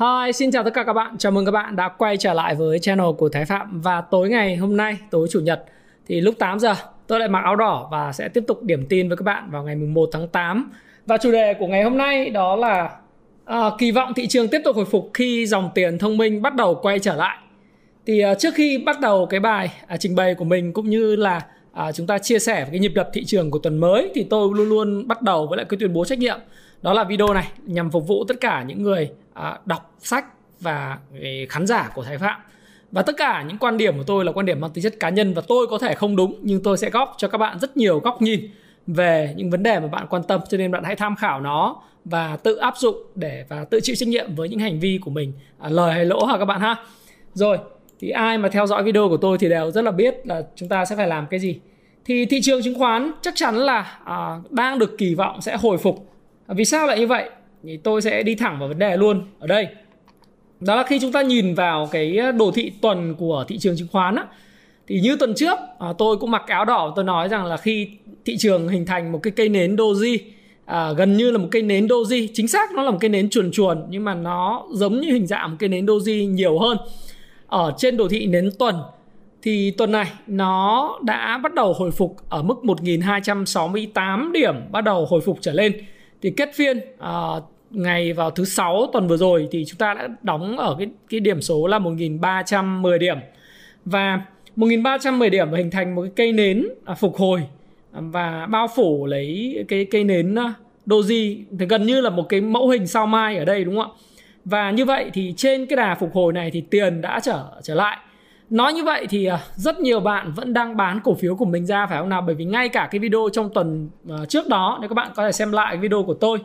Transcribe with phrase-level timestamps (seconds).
[0.00, 1.18] Hi, xin chào tất cả các bạn.
[1.18, 4.28] Chào mừng các bạn đã quay trở lại với channel của Thái Phạm và tối
[4.28, 5.64] ngày hôm nay, tối chủ nhật
[6.06, 6.74] thì lúc 8 giờ
[7.06, 9.62] tôi lại mặc áo đỏ và sẽ tiếp tục điểm tin với các bạn vào
[9.64, 10.72] ngày 1 tháng 8.
[11.06, 12.90] Và chủ đề của ngày hôm nay đó là
[13.44, 16.54] à, kỳ vọng thị trường tiếp tục hồi phục khi dòng tiền thông minh bắt
[16.54, 17.38] đầu quay trở lại.
[18.06, 21.16] Thì à, trước khi bắt đầu cái bài à, trình bày của mình cũng như
[21.16, 21.40] là
[21.72, 24.48] à, chúng ta chia sẻ cái nhịp đập thị trường của tuần mới thì tôi
[24.54, 26.38] luôn luôn bắt đầu với lại cái tuyên bố trách nhiệm
[26.82, 30.24] đó là video này nhằm phục vụ tất cả những người à, đọc sách
[30.60, 30.98] và
[31.48, 32.40] khán giả của Thái Phạm.
[32.92, 35.08] Và tất cả những quan điểm của tôi là quan điểm mang tính chất cá
[35.08, 37.76] nhân và tôi có thể không đúng nhưng tôi sẽ góp cho các bạn rất
[37.76, 38.50] nhiều góc nhìn
[38.86, 41.82] về những vấn đề mà bạn quan tâm cho nên bạn hãy tham khảo nó
[42.04, 45.10] và tự áp dụng để và tự chịu trách nhiệm với những hành vi của
[45.10, 45.32] mình.
[45.58, 46.76] À, lời hay lỗ hả các bạn ha?
[47.32, 47.58] Rồi
[48.00, 50.68] thì ai mà theo dõi video của tôi thì đều rất là biết là chúng
[50.68, 51.60] ta sẽ phải làm cái gì.
[52.04, 55.78] Thì thị trường chứng khoán chắc chắn là à, đang được kỳ vọng sẽ hồi
[55.78, 56.12] phục.
[56.46, 57.30] À, vì sao lại như vậy?
[57.66, 59.68] Thì tôi sẽ đi thẳng vào vấn đề luôn ở đây.
[60.60, 63.88] Đó là khi chúng ta nhìn vào cái đồ thị tuần của thị trường chứng
[63.92, 64.26] khoán á,
[64.86, 67.88] thì như tuần trước à, tôi cũng mặc áo đỏ tôi nói rằng là khi
[68.24, 70.18] thị trường hình thành một cái cây nến doji
[70.64, 73.30] à, gần như là một cây nến doji chính xác nó là một cây nến
[73.30, 76.78] chuồn chuồn nhưng mà nó giống như hình dạng một cây nến doji nhiều hơn.
[77.46, 78.76] Ở trên đồ thị nến tuần
[79.42, 85.06] thì tuần này nó đã bắt đầu hồi phục ở mức 1268 điểm bắt đầu
[85.06, 85.72] hồi phục trở lên.
[86.22, 90.08] Thì kết phiên uh, ngày vào thứ sáu tuần vừa rồi thì chúng ta đã
[90.22, 93.18] đóng ở cái cái điểm số là 1310 điểm.
[93.84, 94.20] Và
[94.56, 97.42] 1310 điểm và hình thành một cái cây nến à, phục hồi
[97.92, 100.54] và bao phủ lấy cái cây nến à,
[100.86, 101.42] doji.
[101.58, 103.96] Thì gần như là một cái mẫu hình sao mai ở đây đúng không ạ?
[104.44, 107.74] Và như vậy thì trên cái đà phục hồi này thì tiền đã trở trở
[107.74, 107.98] lại.
[108.50, 111.66] Nói như vậy thì à, rất nhiều bạn vẫn đang bán cổ phiếu của mình
[111.66, 112.22] ra phải không nào?
[112.22, 115.24] Bởi vì ngay cả cái video trong tuần à, trước đó nếu các bạn có
[115.24, 116.38] thể xem lại video của tôi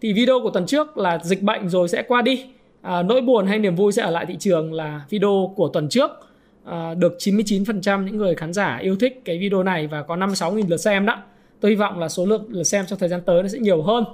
[0.00, 2.46] thì video của tuần trước là dịch bệnh rồi sẽ qua đi.
[2.82, 5.88] À, nỗi buồn hay niềm vui sẽ ở lại thị trường là video của tuần
[5.88, 6.10] trước.
[6.64, 10.68] À, được 99% những người khán giả yêu thích cái video này và có 56.000
[10.68, 11.22] lượt xem đó.
[11.60, 13.82] Tôi hy vọng là số lượng lượt xem trong thời gian tới nó sẽ nhiều
[13.82, 14.04] hơn.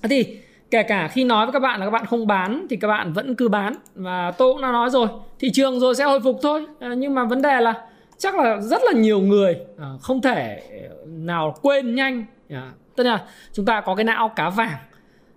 [0.00, 0.36] À, thì
[0.70, 3.12] kể cả khi nói với các bạn là các bạn không bán thì các bạn
[3.12, 3.74] vẫn cứ bán.
[3.94, 6.66] Và tôi cũng đã nói rồi thị trường rồi sẽ hồi phục thôi.
[6.80, 7.86] À, nhưng mà vấn đề là
[8.18, 10.62] chắc là rất là nhiều người à, không thể
[11.06, 12.24] nào quên nhanh.
[12.50, 14.78] À, tức là chúng ta có cái não cá vàng.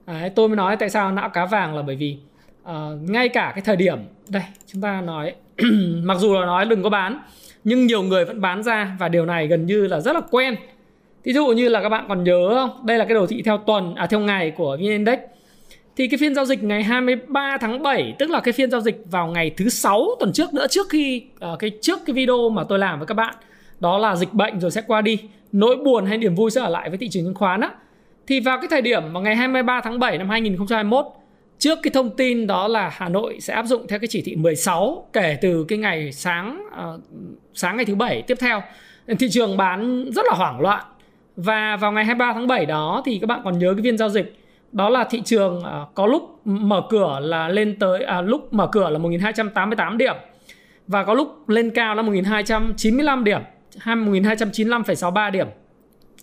[0.07, 2.17] Đấy, tôi mới nói tại sao não cá vàng là bởi vì
[2.63, 2.69] uh,
[3.09, 3.97] ngay cả cái thời điểm
[4.29, 4.43] đây
[4.73, 5.33] chúng ta nói
[6.03, 7.19] mặc dù là nói đừng có bán
[7.63, 10.55] nhưng nhiều người vẫn bán ra và điều này gần như là rất là quen
[11.23, 12.85] Ví dụ như là các bạn còn nhớ không?
[12.85, 15.19] Đây là cái đồ thị theo tuần à theo ngày của VN Index.
[15.95, 19.03] Thì cái phiên giao dịch ngày 23 tháng 7 tức là cái phiên giao dịch
[19.11, 22.63] vào ngày thứ sáu tuần trước nữa trước khi uh, cái trước cái video mà
[22.63, 23.35] tôi làm với các bạn
[23.79, 25.17] đó là dịch bệnh rồi sẽ qua đi,
[25.51, 27.71] nỗi buồn hay niềm vui sẽ ở lại với thị trường chứng khoán á.
[28.28, 31.06] Thì vào cái thời điểm vào ngày 23 tháng 7 năm 2021
[31.59, 34.35] trước cái thông tin đó là Hà Nội sẽ áp dụng theo cái chỉ thị
[34.35, 37.01] 16 kể từ cái ngày sáng uh,
[37.53, 38.62] sáng ngày thứ bảy tiếp theo
[39.19, 40.83] thị trường bán rất là hoảng loạn
[41.35, 44.09] và vào ngày 23 tháng 7 đó thì các bạn còn nhớ cái viên giao
[44.09, 44.35] dịch
[44.72, 48.67] đó là thị trường uh, có lúc mở cửa là lên tới à, lúc mở
[48.67, 50.16] cửa là 1288 điểm
[50.88, 53.41] và có lúc lên cao là 1295 điểm,
[53.83, 55.47] 1295,63 điểm.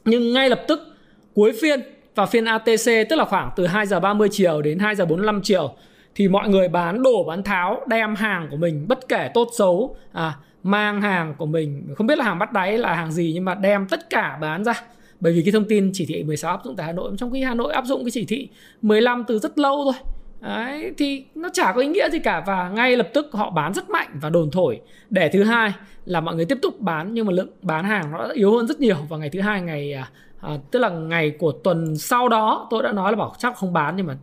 [0.04, 0.89] Nhưng ngay lập tức
[1.34, 1.80] cuối phiên
[2.14, 5.40] và phiên ATC tức là khoảng từ 2 giờ 30 chiều đến 2 giờ 45
[5.42, 5.74] chiều
[6.14, 9.96] thì mọi người bán đổ bán tháo đem hàng của mình bất kể tốt xấu
[10.12, 13.44] à, mang hàng của mình không biết là hàng bắt đáy là hàng gì nhưng
[13.44, 14.82] mà đem tất cả bán ra.
[15.20, 17.42] Bởi vì cái thông tin chỉ thị 16 áp dụng tại Hà Nội trong khi
[17.42, 18.48] Hà Nội áp dụng cái chỉ thị
[18.82, 19.94] 15 từ rất lâu rồi.
[20.40, 23.74] Đấy, thì nó chả có ý nghĩa gì cả và ngay lập tức họ bán
[23.74, 24.80] rất mạnh và đồn thổi.
[25.10, 25.72] Để thứ hai
[26.04, 28.80] là mọi người tiếp tục bán nhưng mà lượng bán hàng nó yếu hơn rất
[28.80, 28.96] nhiều.
[29.08, 30.10] Vào ngày thứ hai ngày à,
[30.40, 33.72] à, tức là ngày của tuần sau đó tôi đã nói là bảo chắc không
[33.72, 34.16] bán nhưng mà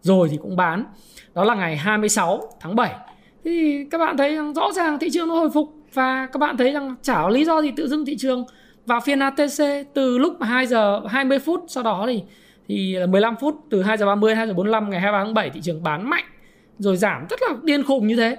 [0.00, 0.84] rồi thì cũng bán.
[1.34, 2.94] Đó là ngày 26 tháng 7
[3.44, 6.72] thì các bạn thấy rõ ràng thị trường nó hồi phục và các bạn thấy
[6.72, 8.44] rằng chả có lý do gì tự dưng thị trường
[8.86, 12.22] vào phiên ATC từ lúc 2 giờ 20 phút sau đó thì
[12.76, 15.60] thì 15 phút từ 2 giờ 30 2 giờ 45 ngày 23 tháng 7 thị
[15.62, 16.24] trường bán mạnh
[16.78, 18.36] rồi giảm rất là điên khùng như thế.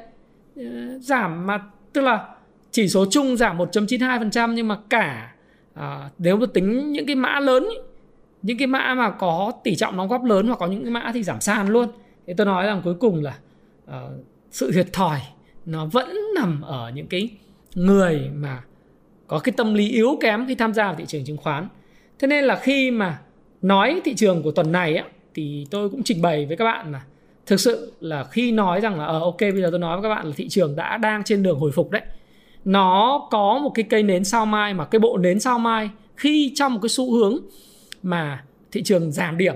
[0.55, 1.61] Ờ, giảm mà
[1.93, 2.27] tức là
[2.71, 5.33] chỉ số chung giảm 1.92% nhưng mà cả
[5.73, 7.77] à, nếu mà tính những cái mã lớn ý,
[8.41, 11.11] những cái mã mà có tỷ trọng đóng góp lớn hoặc có những cái mã
[11.13, 11.87] thì giảm sàn luôn.
[12.27, 13.37] Thì tôi nói rằng cuối cùng là
[13.85, 13.93] uh,
[14.51, 15.19] sự thiệt thòi
[15.65, 17.29] nó vẫn nằm ở những cái
[17.75, 18.63] người mà
[19.27, 21.67] có cái tâm lý yếu kém khi tham gia vào thị trường chứng khoán.
[22.19, 23.19] Thế nên là khi mà
[23.63, 26.91] nói thị trường của tuần này á, thì tôi cũng trình bày với các bạn
[26.91, 27.01] là
[27.45, 30.15] thực sự là khi nói rằng là ờ ok bây giờ tôi nói với các
[30.15, 32.01] bạn là thị trường đã đang trên đường hồi phục đấy.
[32.65, 36.51] Nó có một cái cây nến sao mai mà cái bộ nến sao mai khi
[36.55, 37.37] trong một cái xu hướng
[38.03, 39.55] mà thị trường giảm điểm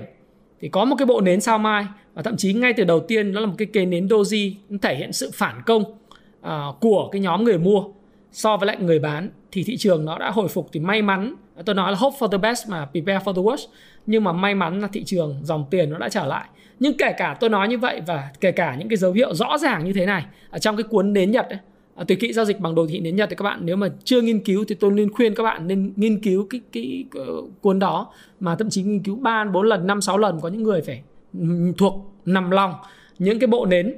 [0.60, 3.32] thì có một cái bộ nến sao mai và thậm chí ngay từ đầu tiên
[3.32, 4.52] nó là một cái cây nến doji
[4.82, 7.84] thể hiện sự phản công uh, của cái nhóm người mua
[8.32, 10.68] so với lại người bán thì thị trường nó đã hồi phục.
[10.72, 11.34] Thì may mắn
[11.64, 13.66] tôi nói là hope for the best mà prepare for the worst.
[14.06, 16.48] Nhưng mà may mắn là thị trường dòng tiền nó đã trở lại.
[16.80, 19.58] Nhưng kể cả tôi nói như vậy và kể cả những cái dấu hiệu rõ
[19.58, 21.58] ràng như thế này ở trong cái cuốn nến nhật ấy,
[21.94, 23.88] à, tùy kỵ giao dịch bằng đồ thị nến nhật thì các bạn nếu mà
[24.04, 27.24] chưa nghiên cứu thì tôi nên khuyên các bạn nên nghiên cứu cái cái, cái
[27.60, 30.40] cuốn đó mà thậm chí nghiên cứu ba bốn lần năm sáu lần.
[30.40, 31.02] Có những người phải
[31.38, 32.74] ừ, thuộc nằm lòng
[33.18, 33.94] những cái bộ nến.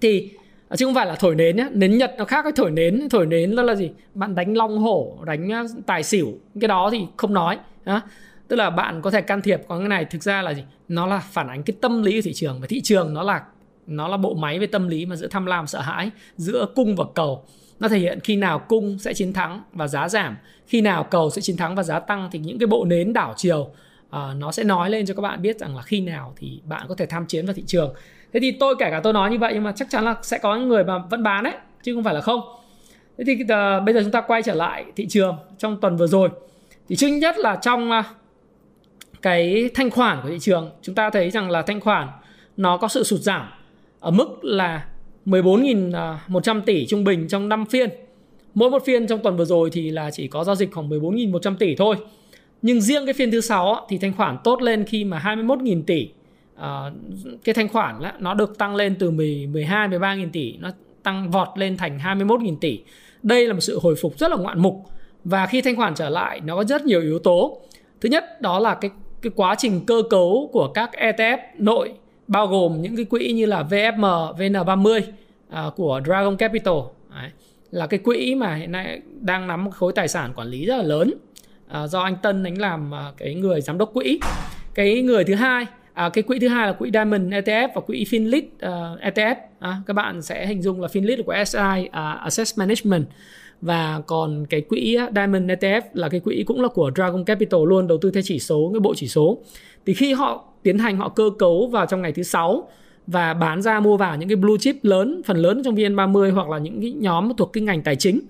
[0.00, 0.30] Thì
[0.74, 3.08] Ờ, chứ không phải là thổi nến nhé nến nhật nó khác với thổi nến.
[3.10, 3.90] Thổi nến đó là gì?
[4.14, 5.50] Bạn đánh long hổ đánh
[5.86, 6.38] tài xỉu.
[6.60, 8.00] Cái đó thì không nói đó.
[8.48, 10.04] tức là bạn có thể can thiệp có cái này.
[10.04, 10.62] Thực ra là gì?
[10.88, 12.60] Nó là phản ánh cái tâm lý của thị trường.
[12.60, 13.42] Và thị trường nó là
[13.86, 16.96] nó là bộ máy về tâm lý mà giữa tham lam sợ hãi giữa cung
[16.96, 17.44] và cầu.
[17.80, 20.36] Nó thể hiện khi nào cung sẽ chiến thắng và giá giảm.
[20.66, 23.34] Khi nào cầu sẽ chiến thắng và giá tăng thì những cái bộ nến đảo
[23.36, 26.60] chiều uh, nó sẽ nói lên cho các bạn biết rằng là khi nào thì
[26.64, 27.94] bạn có thể tham chiến vào thị trường
[28.34, 30.38] thế thì tôi kể cả tôi nói như vậy nhưng mà chắc chắn là sẽ
[30.38, 32.40] có những người mà vẫn bán đấy chứ không phải là không
[33.18, 36.06] thế thì uh, bây giờ chúng ta quay trở lại thị trường trong tuần vừa
[36.06, 36.28] rồi
[36.88, 38.04] thì trước nhất là trong uh,
[39.22, 42.08] cái thanh khoản của thị trường chúng ta thấy rằng là thanh khoản
[42.56, 43.48] nó có sự sụt giảm
[44.00, 44.86] ở mức là
[45.26, 47.90] 14.100 ờ, tỷ trung bình trong 5 phiên.
[48.54, 51.56] Mỗi một phiên trong tuần vừa rồi thì là chỉ có giao dịch khoảng 14.100
[51.56, 51.96] tỷ thôi.
[52.62, 56.08] Nhưng riêng cái phiên thứ sáu thì thanh khoản tốt lên khi mà 21.000 tỷ.
[56.56, 56.92] Ờ,
[57.44, 60.70] cái thanh khoản nó được tăng lên từ 10, 12 13 nghìn tỷ nó
[61.02, 62.80] tăng vọt lên thành 21 nghìn tỷ.
[63.22, 64.82] Đây là một sự hồi phục rất là ngoạn mục
[65.24, 67.60] và khi thanh khoản trở lại nó có rất nhiều yếu tố.
[68.00, 68.90] Thứ nhất đó là cái
[69.22, 71.92] cái quá trình cơ cấu của các ETF nội
[72.26, 75.04] bao gồm những cái quỹ như là VFM, VN30 uh,
[75.50, 76.74] à, của Dragon Capital
[77.10, 77.30] Đấy,
[77.70, 80.82] là cái quỹ mà hiện nay đang nắm khối tài sản quản lý rất là
[80.82, 81.14] lớn
[81.66, 84.20] uh, do anh Tân anh làm uh, cái người giám đốc quỹ.
[84.74, 88.04] Cái người thứ hai À, cái quỹ thứ hai là quỹ Diamond ETF và quỹ
[88.04, 89.34] Finlit ờ, uh, ETF.
[89.58, 93.04] À, các bạn sẽ hình dung là Finlit của SI uh, à, Asset Management
[93.60, 97.86] và còn cái quỹ Diamond ETF là cái quỹ cũng là của Dragon Capital luôn
[97.86, 99.38] đầu tư theo chỉ số cái bộ chỉ số.
[99.86, 102.68] Thì khi họ tiến hành họ cơ cấu vào trong ngày thứ sáu
[103.06, 106.48] và bán ra mua vào những cái blue chip lớn phần lớn trong VN30 hoặc
[106.48, 108.20] là những cái nhóm thuộc cái ngành tài chính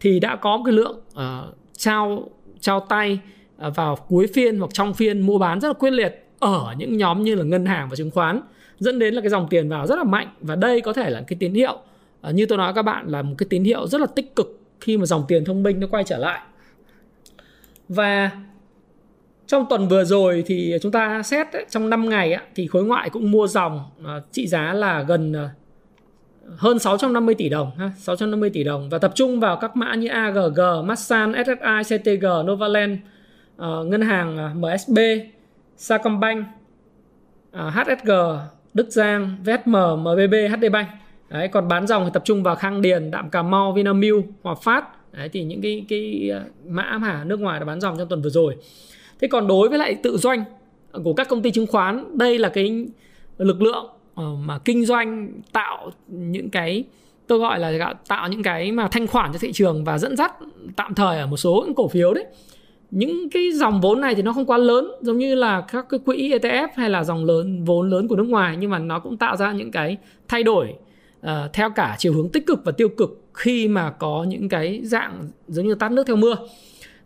[0.00, 2.28] thì đã có một cái lượng uh, trao
[2.60, 3.18] trao tay
[3.66, 6.96] uh, vào cuối phiên hoặc trong phiên mua bán rất là quyết liệt ở những
[6.96, 8.40] nhóm như là ngân hàng và chứng khoán
[8.78, 10.28] dẫn đến là cái dòng tiền vào rất là mạnh.
[10.40, 11.78] Và đây có thể là cái tín hiệu
[12.20, 14.60] à, như tôi nói các bạn là một cái tín hiệu rất là tích cực
[14.80, 16.40] khi mà dòng tiền thông minh nó quay trở lại.
[17.88, 18.30] Và
[19.46, 22.84] trong tuần vừa rồi thì chúng ta xét ấy, trong 5 ngày ấy, thì khối
[22.84, 25.50] ngoại cũng mua dòng à, trị giá là gần à,
[26.56, 28.90] hơn 650 tỷ đồng ha, 650 tỷ đồng.
[28.90, 32.98] Và tập trung vào các mã như AGG, Masan, SSI, CTG, Novaland,
[33.56, 34.98] uh, ngân hàng MSB,
[35.82, 36.46] Sacombank,
[37.52, 38.10] à, uh, HSG,
[38.74, 40.88] Đức Giang, VSM, MBB, HD Bank.
[41.28, 44.54] Đấy, còn bán dòng thì tập trung vào Khang Điền, Đạm Cà Mau, Vinamilk, Hòa
[44.54, 44.84] Phát.
[45.12, 48.22] Đấy, thì những cái cái à, mã mà nước ngoài đã bán dòng trong tuần
[48.22, 48.56] vừa rồi
[49.20, 50.44] thế còn đối với lại tự doanh
[51.04, 52.86] của các công ty chứng khoán đây là cái
[53.38, 56.84] lực lượng ờ, mà kinh doanh tạo những cái
[57.26, 60.32] tôi gọi là tạo những cái mà thanh khoản cho thị trường và dẫn dắt
[60.76, 62.24] tạm thời ở một số những cổ phiếu đấy
[62.92, 66.00] những cái dòng vốn này thì nó không quá lớn giống như là các cái
[66.04, 69.16] quỹ ETF hay là dòng lớn vốn lớn của nước ngoài nhưng mà nó cũng
[69.16, 69.96] tạo ra những cái
[70.28, 70.74] thay đổi
[71.26, 74.80] uh, theo cả chiều hướng tích cực và tiêu cực khi mà có những cái
[74.84, 76.36] dạng giống như tát nước theo mưa.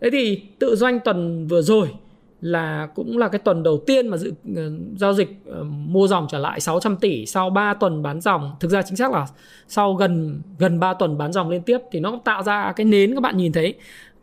[0.01, 1.89] Thế thì tự doanh tuần vừa rồi
[2.41, 4.57] là cũng là cái tuần đầu tiên mà dự uh,
[4.97, 8.53] giao dịch uh, mua dòng trở lại 600 tỷ sau 3 tuần bán dòng.
[8.61, 9.27] Thực ra chính xác là
[9.69, 12.85] sau gần gần 3 tuần bán dòng liên tiếp thì nó cũng tạo ra cái
[12.85, 13.75] nến các bạn nhìn thấy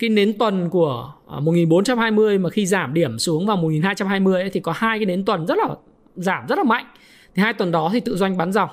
[0.04, 4.60] cái nến tuần của à, 1420 mà khi giảm điểm xuống vào 1220 ấy, thì
[4.60, 5.68] có hai cái nến tuần rất là
[6.16, 6.86] giảm rất là mạnh.
[7.36, 8.70] Thì hai tuần đó thì tự doanh bán dòng.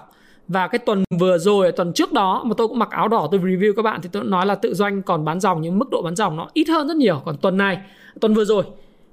[0.48, 3.40] Và cái tuần vừa rồi, tuần trước đó mà tôi cũng mặc áo đỏ tôi
[3.40, 6.02] review các bạn thì tôi nói là tự doanh còn bán dòng nhưng mức độ
[6.02, 7.22] bán dòng nó ít hơn rất nhiều.
[7.24, 7.78] Còn tuần này,
[8.20, 8.64] tuần vừa rồi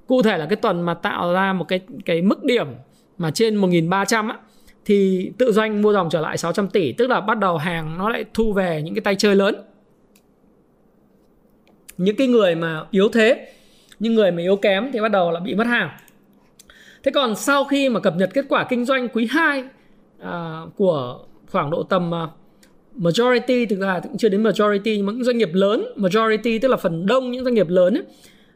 [0.07, 2.67] cụ thể là cái tuần mà tạo ra một cái cái mức điểm
[3.17, 4.37] mà trên 1300 á
[4.85, 8.09] thì tự doanh mua dòng trở lại 600 tỷ tức là bắt đầu hàng nó
[8.09, 9.55] lại thu về những cái tay chơi lớn
[11.97, 13.47] những cái người mà yếu thế
[13.99, 15.89] những người mà yếu kém thì bắt đầu là bị mất hàng.
[17.03, 19.63] Thế còn sau khi mà cập nhật kết quả kinh doanh quý 2
[20.19, 21.19] à, của
[21.51, 22.27] khoảng độ tầm à,
[22.97, 26.67] majority thực ra cũng chưa đến majority nhưng mà những doanh nghiệp lớn majority tức
[26.67, 28.03] là phần đông những doanh nghiệp lớn ấy,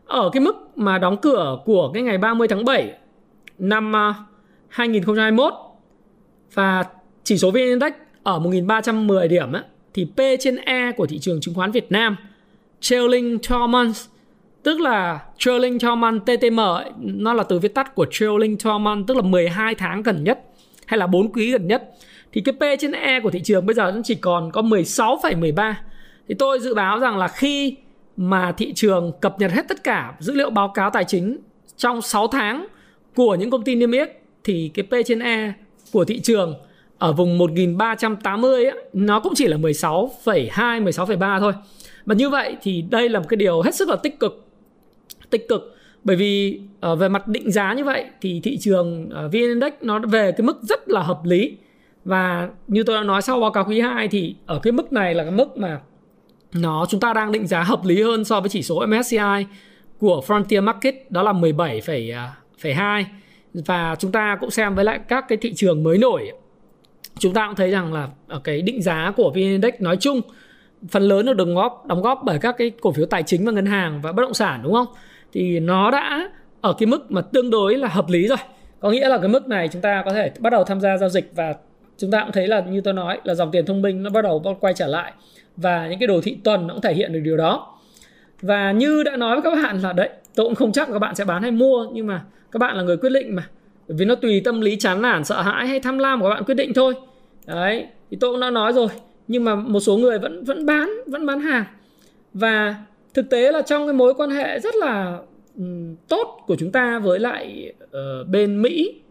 [0.05, 2.91] ở cái mức mà đóng cửa của cái ngày 30 tháng 7
[3.59, 4.15] năm à,
[4.67, 5.53] 2021
[6.53, 6.83] và
[7.23, 7.93] chỉ số VN Index
[8.23, 12.17] ở 1310 điểm ấy, thì P trên E của thị trường chứng khoán Việt Nam
[12.81, 14.07] trailing 12 months
[14.63, 18.79] tức là trailing 12 months TTM ấy, nó là từ viết tắt của trailing 12
[18.79, 20.39] months tức là 12 tháng gần nhất
[20.85, 21.89] hay là 4 quý gần nhất
[22.33, 25.73] thì cái P trên E của thị trường bây giờ nó chỉ còn có 16,13
[26.27, 27.75] thì tôi dự báo rằng là khi
[28.17, 31.37] mà thị trường cập nhật hết tất cả dữ liệu báo cáo tài chính
[31.77, 32.67] trong 6 tháng
[33.15, 34.09] của những công ty niêm yết
[34.43, 35.53] thì cái P trên E
[35.91, 36.55] của thị trường
[36.97, 40.49] ở vùng 1380 ấy, nó cũng chỉ là 16,2
[40.83, 41.53] 16,3 thôi.
[42.05, 44.47] Và như vậy thì đây là một cái điều hết sức là tích cực.
[45.29, 45.77] Tích cực.
[46.03, 49.39] Bởi vì uh, về mặt định giá như vậy thì thị trường ờ, uh, VN
[49.39, 51.57] Index nó về cái mức rất là hợp lý.
[52.05, 55.13] Và như tôi đã nói sau báo cáo quý 2 thì ở cái mức này
[55.13, 55.79] là cái mức mà
[56.53, 59.45] nó chúng ta đang định giá hợp lý hơn so với chỉ số MSCI
[59.99, 63.03] của Frontier Market đó là 17,2
[63.53, 66.31] ờ, và chúng ta cũng xem với lại các cái thị trường mới nổi.
[67.19, 70.21] Chúng ta cũng thấy rằng là ở cái định giá của VN Index nói chung
[70.89, 73.51] phần lớn được đóng góp đóng góp bởi các cái cổ phiếu tài chính và
[73.51, 74.87] ngân hàng và bất động sản, đúng không?
[75.33, 76.29] Thì nó đã
[76.61, 78.37] ở cái mức mà tương đối là hợp lý rồi.
[78.79, 81.09] Có nghĩa là cái mức này chúng ta có thể bắt đầu tham gia giao
[81.09, 81.55] dịch và
[81.97, 84.21] chúng ta cũng thấy là như tôi nói là dòng tiền thông minh nó bắt
[84.21, 85.13] đầu quay trở lại
[85.57, 87.77] và những cái đồ thị tuần nó cũng thể hiện được điều đó.
[88.41, 91.15] Và như đã nói với các bạn là đấy, tôi cũng không chắc các bạn
[91.15, 92.21] sẽ bán hay mua, nhưng mà
[92.51, 93.47] các bạn là người quyết định mà.
[93.87, 96.33] Bởi vì nó tùy tâm lý chán nản, sợ hãi hay tham lam của các
[96.35, 96.93] bạn quyết định thôi.
[97.45, 98.87] Đấy, thì tôi cũng đã nói rồi
[99.27, 101.65] nhưng mà một số người vẫn vẫn bán vẫn bán hàng.
[102.33, 102.75] Và
[103.13, 105.19] thực tế là trong cái mối quan hệ rất là
[105.57, 109.01] um, tốt của chúng ta với lại uh, bên Mỹ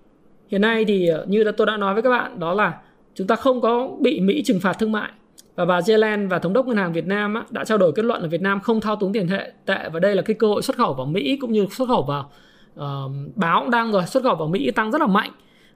[0.48, 2.80] hiện nay thì uh, như tôi đã nói với các bạn đó là
[3.14, 5.10] chúng ta không có bị Mỹ trừng phạt thương mại.
[5.54, 8.04] Và bà Yellen và thống đốc ngân hàng Việt Nam á, đã trao đổi kết
[8.04, 9.88] luận là Việt Nam không thao túng tiền tệ tệ.
[9.92, 12.30] Và đây là cái cơ hội xuất khẩu vào Mỹ cũng như xuất khẩu vào
[12.74, 15.30] uh, báo cũng đang rồi xuất khẩu vào Mỹ tăng rất là mạnh.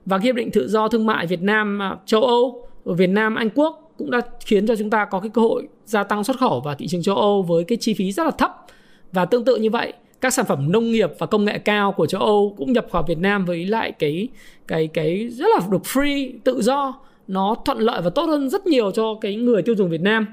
[0.05, 3.84] Và hiệp định tự do thương mại Việt Nam châu Âu Việt Nam Anh Quốc
[3.97, 6.75] cũng đã khiến cho chúng ta có cái cơ hội gia tăng xuất khẩu vào
[6.75, 8.65] thị trường châu Âu với cái chi phí rất là thấp
[9.11, 12.07] và tương tự như vậy các sản phẩm nông nghiệp và công nghệ cao của
[12.07, 14.27] châu Âu cũng nhập vào Việt Nam với lại cái
[14.67, 18.67] cái cái rất là được free tự do nó thuận lợi và tốt hơn rất
[18.67, 20.25] nhiều cho cái người tiêu dùng Việt Nam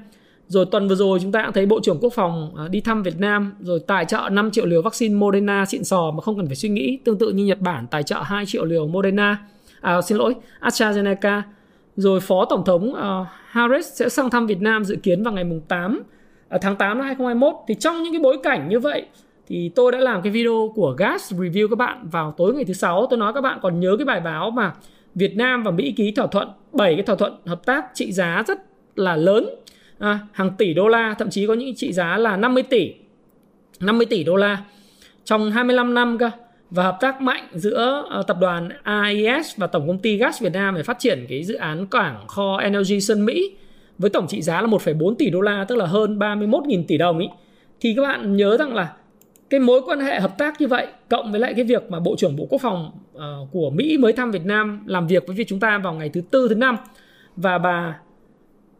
[0.47, 3.03] rồi tuần vừa rồi chúng ta cũng thấy Bộ trưởng Quốc phòng à, đi thăm
[3.03, 6.47] Việt Nam rồi tài trợ 5 triệu liều vaccine Moderna xịn sò mà không cần
[6.47, 6.99] phải suy nghĩ.
[7.03, 9.37] Tương tự như Nhật Bản tài trợ 2 triệu liều Moderna,
[9.81, 11.41] à, xin lỗi, AstraZeneca.
[11.95, 15.43] Rồi Phó Tổng thống uh, Harris sẽ sang thăm Việt Nam dự kiến vào ngày
[15.43, 16.03] mùng 8
[16.49, 17.55] ở à, tháng 8 năm 2021.
[17.67, 19.05] Thì trong những cái bối cảnh như vậy
[19.47, 22.73] thì tôi đã làm cái video của Gas review các bạn vào tối ngày thứ
[22.73, 23.07] sáu.
[23.09, 24.73] Tôi nói các bạn còn nhớ cái bài báo mà
[25.15, 28.43] Việt Nam và Mỹ ký thỏa thuận 7 cái thỏa thuận hợp tác trị giá
[28.47, 28.59] rất
[28.95, 29.49] là lớn
[29.99, 32.93] à, hàng tỷ đô la thậm chí có những trị giá là 50 tỷ
[33.79, 34.63] 50 tỷ đô la
[35.23, 36.29] trong 25 năm cơ
[36.73, 40.53] và hợp tác mạnh giữa ờ, tập đoàn AIS và tổng công ty gas Việt
[40.53, 43.55] Nam để phát triển cái dự án cảng kho Energy Sơn Mỹ
[43.97, 47.19] với tổng trị giá là 1,4 tỷ đô la tức là hơn 31.000 tỷ đồng
[47.19, 47.27] ý.
[47.79, 48.93] Thì các bạn nhớ rằng là
[49.49, 52.15] cái mối quan hệ hợp tác như vậy cộng với lại cái việc mà bộ
[52.17, 55.59] trưởng bộ quốc phòng uh, của Mỹ mới thăm Việt Nam làm việc với chúng
[55.59, 56.77] ta vào ngày thứ tư thứ năm
[57.35, 57.99] và bà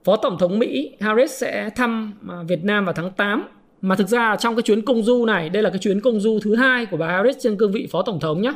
[0.03, 3.47] Phó Tổng thống Mỹ Harris sẽ thăm ờ, Việt Nam vào tháng 8
[3.84, 6.40] mà thực ra trong cái chuyến công du này đây là cái chuyến công du
[6.40, 8.54] thứ hai của bà Harris trên cương vị Phó Tổng thống nhé.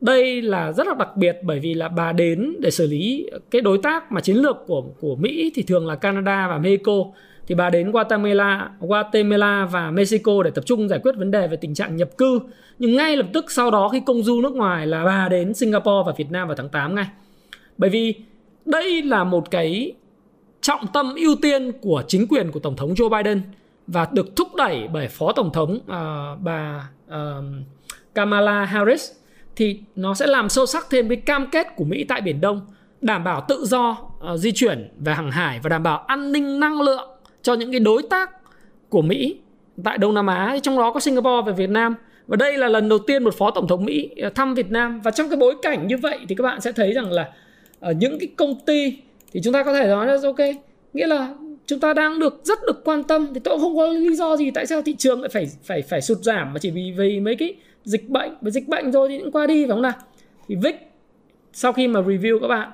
[0.00, 3.62] Đây là rất là đặc biệt bởi vì là bà đến để xử lý cái
[3.62, 6.92] đối tác mà chiến lược của của Mỹ thì thường là Canada và Mexico
[7.46, 11.56] thì bà đến Guatemala, Guatemala và Mexico để tập trung giải quyết vấn đề về
[11.56, 12.40] tình trạng nhập cư.
[12.78, 16.02] Nhưng ngay lập tức sau đó khi công du nước ngoài là bà đến Singapore
[16.06, 17.06] và Việt Nam vào tháng 8 ngay.
[17.78, 18.14] Bởi vì
[18.64, 19.92] đây là một cái
[20.60, 23.42] trọng tâm ưu tiên của chính quyền của tổng thống Joe Biden
[23.86, 27.14] và được thúc đẩy bởi phó tổng thống uh, bà uh,
[28.14, 29.12] Kamala Harris
[29.56, 32.60] thì nó sẽ làm sâu sắc thêm cái cam kết của Mỹ tại Biển Đông
[33.00, 33.90] đảm bảo tự do
[34.32, 37.08] uh, di chuyển về hàng hải và đảm bảo an ninh năng lượng
[37.42, 38.30] cho những cái đối tác
[38.88, 39.38] của Mỹ
[39.84, 40.56] tại Đông Nam Á.
[40.62, 41.94] Trong đó có Singapore và Việt Nam.
[42.26, 45.00] Và đây là lần đầu tiên một phó tổng thống Mỹ thăm Việt Nam.
[45.00, 47.32] Và trong cái bối cảnh như vậy thì các bạn sẽ thấy rằng là
[47.80, 48.98] ở những cái công ty
[49.32, 50.40] thì chúng ta có thể nói là ok
[50.92, 51.34] nghĩa là
[51.66, 53.26] chúng ta đang được rất được quan tâm.
[53.34, 56.00] Thì tôi không có lý do gì tại sao thị trường lại phải phải phải
[56.00, 57.54] sụt giảm mà chỉ vì vì mấy cái
[57.84, 59.92] dịch bệnh với dịch bệnh rồi thì cũng qua đi phải không nào?
[60.48, 60.74] Thì VIX
[61.52, 62.70] sau khi mà review các bạn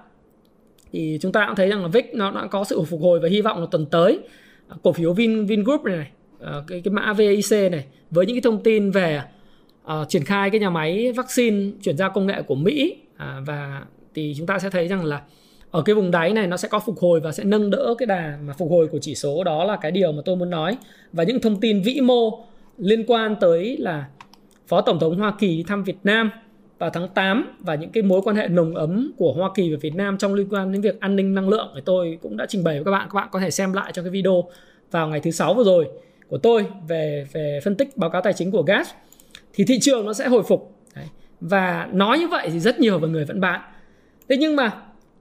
[0.93, 3.29] thì chúng ta cũng thấy rằng là VIX nó đã có sự phục hồi và
[3.29, 4.19] hy vọng là tuần tới
[4.69, 8.37] à, cổ phiếu Vin Vingroup này này à, cái cái mã VIC này với những
[8.37, 9.23] cái thông tin về
[9.85, 13.83] uh, triển khai cái nhà máy vaccine chuyển giao công nghệ của Mỹ uh, và
[14.15, 15.23] thì chúng ta sẽ thấy rằng là
[15.73, 18.07] ở cái vùng đáy này nó sẽ có phục hồi và sẽ nâng đỡ cái
[18.07, 19.45] đà mà phục hồi của chỉ số.
[19.45, 20.77] Đó là cái điều mà tôi muốn nói.
[21.13, 22.45] Và những thông tin vĩ mô
[22.79, 24.07] liên quan tới là
[24.67, 26.31] Phó Tổng thống Hoa Kỳ thăm Việt Nam
[26.79, 29.79] vào tháng 8 và những cái mối quan hệ nồng ấm của Hoa Kỳ và
[29.81, 32.47] Việt Nam trong liên quan đến việc an ninh năng lượng thì tôi cũng đã
[32.49, 33.09] trình bày với các bạn.
[33.09, 34.45] Các bạn có thể xem lại trong cái video
[34.91, 35.89] vào ngày thứ sáu vừa rồi
[36.29, 38.91] của tôi về về phân tích báo cáo tài chính của gas
[39.53, 40.73] thì thị trường nó sẽ hồi phục.
[40.97, 41.05] Đấy.
[41.41, 43.61] và nói như vậy thì rất nhiều người vẫn bán.
[44.29, 44.73] Thế nhưng mà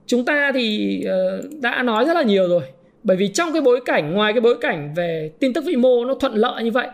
[0.06, 2.62] chúng ta thì uh, đã nói rất là nhiều rồi.
[3.02, 6.04] Bởi vì trong cái bối cảnh ngoài cái bối cảnh về tin tức vĩ mô
[6.04, 6.88] nó thuận lợi như vậy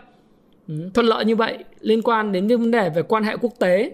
[0.67, 3.91] ừ, thuận lợi như vậy liên quan đến vấn đề về quan hệ quốc tế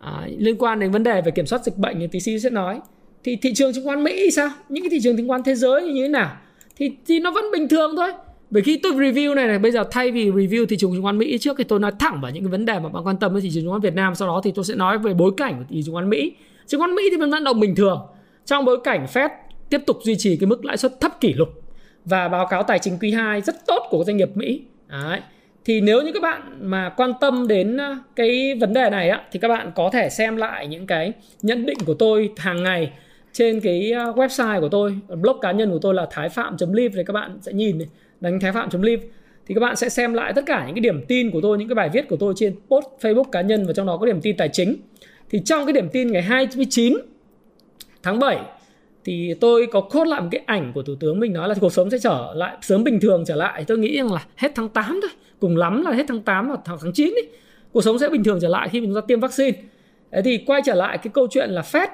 [0.00, 2.80] à, liên quan đến vấn đề về kiểm soát dịch bệnh thì TC sẽ nói
[3.24, 4.50] thì thị trường chứng khoán Mỹ sao?
[4.68, 6.36] Những cái thị trường chứng khoán thế giới như thế nào?
[6.76, 8.12] Thì thì nó vẫn bình thường thôi.
[8.50, 11.18] Bởi khi tôi review này này bây giờ thay vì review thị trường chứng khoán
[11.18, 13.32] Mỹ trước thì tôi nói thẳng vào những cái vấn đề mà bạn quan tâm
[13.32, 14.14] với thị trường chứng khoán Việt Nam.
[14.14, 16.32] Sau đó thì tôi sẽ nói về bối cảnh của thị trường chứng khoán Mỹ.
[16.66, 18.00] Chứng khoán Mỹ thì vẫn vận động bình thường
[18.44, 19.28] trong bối cảnh Fed
[19.70, 21.48] tiếp tục duy trì cái mức lãi suất thấp kỷ lục
[22.04, 25.20] và báo cáo tài chính quý 2 rất tốt của doanh nghiệp Mỹ, Đấy.
[25.64, 29.22] thì nếu như các bạn mà quan tâm đến ờ, cái vấn đề này á,
[29.32, 32.92] thì các bạn có thể xem lại những cái nhận định của tôi hàng ngày
[33.32, 37.04] trên cái ờ, website của tôi, blog cá nhân của tôi là thái phạm.live thì
[37.06, 37.88] các bạn sẽ nhìn này,
[38.20, 39.02] đánh thái phạm.live
[39.46, 41.68] thì các bạn sẽ xem lại tất cả những cái điểm tin của tôi, những
[41.68, 44.20] cái bài viết của tôi trên post Facebook cá nhân và trong đó có điểm
[44.20, 44.76] tin tài chính
[45.30, 46.98] thì trong cái điểm tin ngày 29
[48.02, 48.38] tháng 7
[49.04, 51.72] thì tôi có cốt lại một cái ảnh của thủ tướng mình nói là cuộc
[51.72, 53.64] sống sẽ trở lại sớm bình thường trở lại.
[53.64, 56.60] Tôi nghĩ rằng là hết tháng 8 thôi cùng lắm là hết tháng 8 hoặc
[56.64, 57.22] tháng 9 đi
[57.72, 59.58] cuộc sống sẽ bình thường trở lại khi chúng ta tiêm vaccine.
[60.10, 61.88] Đấy thì quay trở lại cái câu chuyện là Fed.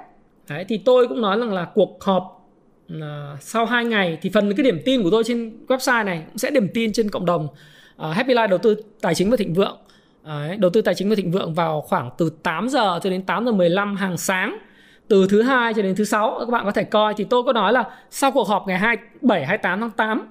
[0.48, 2.50] Đấy, thì tôi cũng nói rằng là cuộc họp
[2.92, 3.00] uh,
[3.40, 6.50] sau 2 ngày thì phần cái điểm tin của tôi trên website này cũng sẽ
[6.50, 9.76] điểm tin trên cộng đồng uh, Happy Life đầu tư tài chính và thịnh vượng.
[10.24, 13.22] Đấy, đầu tư tài chính và thịnh vượng vào khoảng từ 8 giờ cho đến
[13.22, 14.58] 8 giờ 15 hàng sáng
[15.08, 17.14] từ thứ hai cho đến thứ sáu các bạn có thể coi.
[17.14, 20.26] Thì tôi có nói là sau cuộc họp ngày 27 28 tháng 8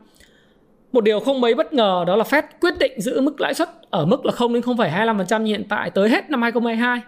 [0.92, 3.70] một điều không mấy bất ngờ đó là Fed quyết định giữ mức lãi suất
[3.90, 7.02] ở mức là 0 đến 0,25% như hiện tại tới hết năm 2022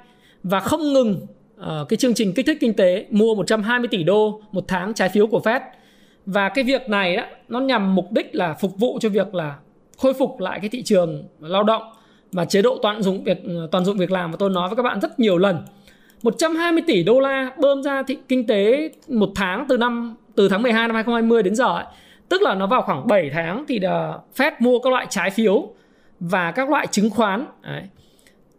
[0.44, 1.28] và không ngừng
[1.60, 5.10] uh, cái chương trình kích thích kinh tế mua 120 tỷ đô một tháng trái
[5.10, 5.60] phiếu của Fed.
[6.26, 9.56] Và cái việc này đó, nó nhằm mục đích là phục vụ cho việc là
[9.98, 11.84] khôi phục lại cái thị trường lao động
[12.32, 13.38] và chế độ toàn dụng việc
[13.72, 15.58] toàn dụng việc làm và tôi nói với các bạn rất nhiều lần.
[16.24, 20.62] 120 tỷ đô la bơm ra thị kinh tế một tháng từ năm từ tháng
[20.62, 21.86] 12 năm 2020 đến giờ ấy.
[22.30, 25.70] Tức là nó vào khoảng 7 tháng thì ờ, Fed mua các loại trái phiếu
[26.20, 27.46] và các loại chứng khoán.
[27.64, 27.84] Đấy.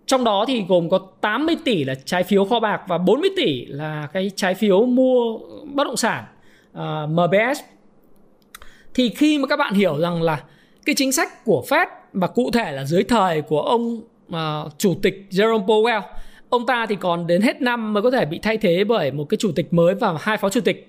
[0.06, 3.66] Trong đó thì gồm có 80 tỷ là trái phiếu kho bạc và 40 tỷ
[3.66, 6.24] là cái trái phiếu mua bất động sản
[6.72, 7.60] ờ, uh, MBS.
[8.94, 10.42] Thì khi mà các bạn hiểu rằng là
[10.86, 14.94] cái chính sách của Fed và cụ thể là dưới thời của ông uh, chủ
[15.02, 16.02] tịch Jerome Powell
[16.50, 19.24] ông ta thì còn đến hết năm mới có thể bị thay thế bởi một
[19.24, 20.86] cái chủ tịch mới và hai phó chủ tịch.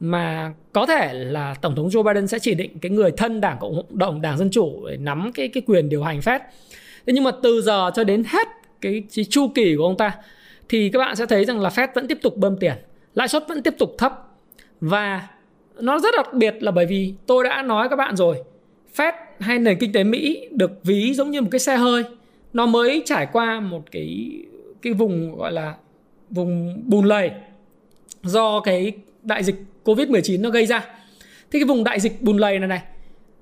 [0.00, 3.56] Mà có thể là tổng thống Joe Biden sẽ chỉ định cái người thân đảng
[3.60, 6.38] cộng đồng đảng dân chủ để nắm cái cái quyền điều hành Fed.
[7.06, 8.48] Thế nhưng mà từ giờ cho đến hết
[8.80, 10.12] cái, cái chu kỳ của ông ta
[10.68, 12.74] thì các bạn sẽ thấy rằng là Fed vẫn tiếp tục bơm tiền,
[13.14, 14.12] lãi suất vẫn tiếp tục thấp.
[14.80, 15.28] Và
[15.80, 18.36] nó rất đặc biệt là bởi vì tôi đã nói các bạn rồi,
[18.96, 22.04] Fed hay nền kinh tế Mỹ được ví giống như một cái xe hơi,
[22.52, 24.30] nó mới trải qua một cái
[24.86, 25.74] cái vùng gọi là
[26.30, 27.30] vùng bùn lầy
[28.22, 30.80] do cái đại dịch Covid-19 nó gây ra.
[31.50, 32.82] Thế cái vùng đại dịch bùn lầy này này,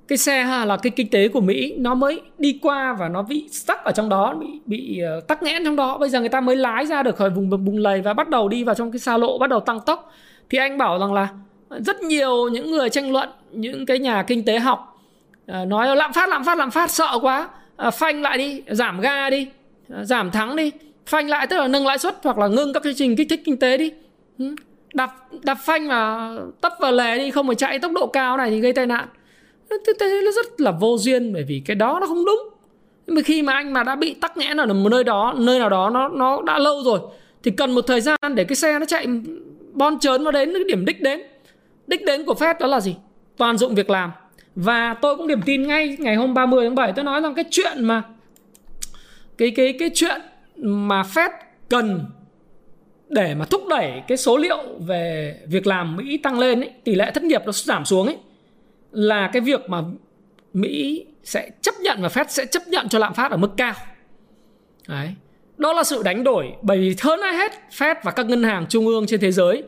[0.08, 3.48] cái xe là cái kinh tế của Mỹ nó mới đi qua và nó bị
[3.52, 5.98] stuck ở trong đó, bị bị ờ, tắc nghẽn trong đó.
[5.98, 8.48] Bây giờ người ta mới lái ra được khỏi vùng bùn lầy và bắt đầu
[8.48, 10.12] đi vào trong cái xa lộ, bắt đầu tăng tốc.
[10.50, 11.28] Thì anh bảo rằng là
[11.70, 15.00] rất nhiều những người tranh luận, những cái nhà kinh tế học
[15.46, 19.00] ờ, nói lạm phát lạm phát lạm phát sợ quá, ờ, phanh lại đi, giảm
[19.00, 19.48] ga đi,
[19.88, 20.70] giảm thắng đi
[21.06, 23.42] phanh lại tức là nâng lãi suất hoặc là ngưng các chương trình kích thích
[23.44, 23.92] kinh tế đi.
[24.38, 24.54] Ừ.
[24.94, 25.10] Đạp
[25.42, 28.60] đạp phanh mà tấp vào lề đi không phải chạy tốc độ cao này thì
[28.60, 29.08] gây tai nạn.
[29.70, 32.48] Thế, thế nó rất là vô duyên bởi vì cái đó nó không đúng.
[33.06, 35.58] Nhưng mà khi mà anh mà đã bị tắc nghẽn ở một nơi đó nơi
[35.58, 37.00] nào đó nó nó đã lâu rồi
[37.42, 39.06] thì cần một thời gian để cái xe nó chạy
[39.72, 41.20] bon trớn nó đến cái điểm đích đến.
[41.86, 42.96] Đích đến của Fed đó là gì?
[43.36, 44.10] Toàn dụng việc làm.
[44.56, 47.44] Và tôi cũng điểm tin ngay ngày hôm 30 tháng 7 tôi nói rằng cái
[47.50, 48.02] chuyện mà
[49.38, 50.20] cái cái cái chuyện
[50.56, 51.30] mà Fed
[51.68, 52.06] cần
[53.08, 56.94] để mà thúc đẩy cái số liệu về việc làm Mỹ tăng lên ấy, tỷ
[56.94, 58.16] lệ thất nghiệp nó giảm xuống ấy
[58.92, 59.82] là cái việc mà
[60.52, 63.74] Mỹ sẽ chấp nhận và Fed sẽ chấp nhận cho lạm phát ở mức cao.
[64.88, 65.14] Đấy.
[65.56, 68.66] Đó là sự đánh đổi bởi vì hơn ai hết Fed và các ngân hàng
[68.68, 69.62] trung ương trên thế giới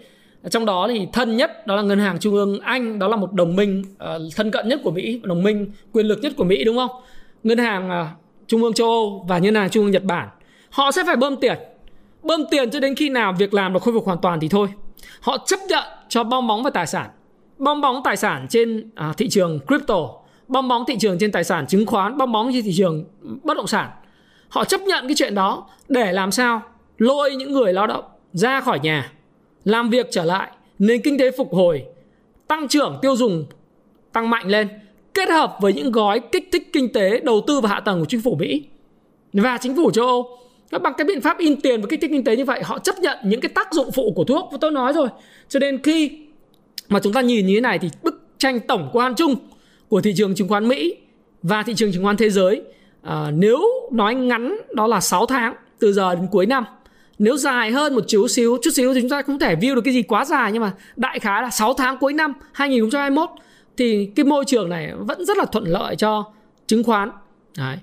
[0.51, 3.33] trong đó thì thân nhất đó là ngân hàng trung ương Anh đó là một
[3.33, 6.65] đồng minh uh, thân cận nhất của Mỹ đồng minh quyền lực nhất của Mỹ
[6.65, 6.91] đúng không
[7.43, 8.07] ngân hàng uh,
[8.47, 10.29] trung ương châu Âu và ngân hàng trung ương Nhật Bản
[10.71, 11.59] họ sẽ phải bơm tiền.
[12.23, 14.69] Bơm tiền cho đến khi nào việc làm được khôi phục hoàn toàn thì thôi.
[15.21, 17.11] Họ chấp nhận cho bong bóng về tài sản.
[17.59, 20.09] Bong bóng tài sản trên à, thị trường crypto
[20.49, 23.05] bong bóng thị trường trên tài sản chứng khoán bong bóng trên thị trường
[23.43, 23.91] bất động sản.
[24.49, 26.63] Họ chấp nhận cái chuyện đó để làm sao
[26.99, 29.13] lôi những người lao động ra khỏi nhà
[29.65, 31.85] làm việc trở lại nền kinh tế phục hồi
[32.49, 33.47] tăng trưởng tiêu dùng
[34.13, 34.69] tăng mạnh lên
[35.15, 38.07] kết hợp với những gói kích thích kinh tế đầu tư và hạ tầng của
[38.07, 38.65] chính phủ Mỹ
[39.33, 40.39] và chính phủ châu Âu
[40.71, 42.99] bằng cái biện pháp in tiền và kích thích kinh tế như vậy họ chấp
[42.99, 44.49] nhận những cái tác dụng phụ của thuốc.
[44.53, 45.09] Và tôi nói rồi.
[45.49, 46.19] Cho nên khi
[46.89, 49.35] mà chúng ta nhìn như thế này thì bức tranh tổng quan chung
[49.89, 50.97] của thị trường chứng khoán Mỹ
[51.43, 52.63] và thị trường chứng khoán thế giới
[53.03, 53.61] à, nếu
[53.93, 56.65] nói ngắn đó là 6 tháng từ giờ đến cuối năm.
[57.19, 59.81] Nếu dài hơn một chút xíu chút xíu thì chúng ta không thể view được
[59.85, 63.31] cái gì quá dài nhưng mà đại khái là 6 tháng cuối năm 2021
[63.77, 66.25] thì cái môi trường này vẫn rất là thuận lợi cho
[66.67, 67.11] chứng khoán.
[67.59, 67.77] Đấy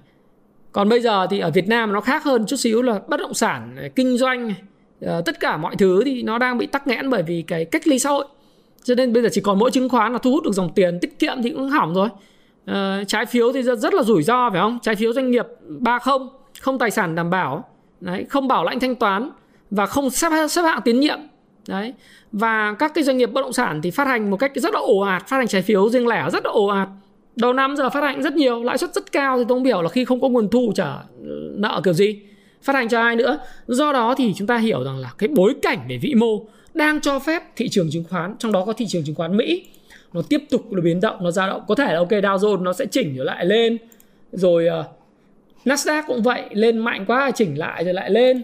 [0.73, 3.33] còn bây giờ thì ở Việt Nam nó khác hơn chút xíu là bất động
[3.33, 4.53] sản kinh doanh
[5.01, 7.87] ờ, tất cả mọi thứ thì nó đang bị tắc nghẽn bởi vì cái cách
[7.87, 8.25] ly xã hội.
[8.83, 10.99] Cho nên bây giờ chỉ còn mỗi chứng khoán là thu hút được dòng tiền
[11.01, 12.09] tiết kiệm thì cũng hỏng rồi.
[12.65, 14.79] À, trái phiếu thì rất, rất là rủi ro phải không?
[14.81, 15.45] Trái phiếu doanh nghiệp
[15.79, 16.29] ba không
[16.61, 17.65] không tài sản đảm bảo
[18.01, 19.29] đấy không bảo lãnh thanh toán
[19.71, 21.19] và không xếp xếp hạng tín nhiệm
[21.67, 21.93] đấy.
[22.31, 24.79] Và các cái doanh nghiệp bất động sản thì phát hành một cách rất là
[24.79, 26.87] ồ ạt phát hành trái phiếu riêng lẻ rất là ồ ạt
[27.35, 29.81] đầu năm giờ phát hành rất nhiều lãi suất rất cao thì tôi không hiểu
[29.81, 30.93] là khi không có nguồn thu trả
[31.23, 32.19] ừ, nợ kiểu gì?
[32.61, 33.37] Phát hành cho ai nữa?
[33.67, 37.01] Do đó thì chúng ta hiểu rằng là cái bối cảnh về vĩ mô đang
[37.01, 39.65] cho phép thị trường chứng khoán trong đó có thị trường chứng khoán Mỹ
[40.13, 41.61] nó tiếp tục là biến động nó dao động.
[41.67, 43.77] Có thể là ok Dow Jones nó sẽ chỉnh trở lại lên
[44.31, 44.85] rồi uh,
[45.65, 48.43] Nasdaq cũng vậy lên mạnh quá chỉnh lại rồi lại lên.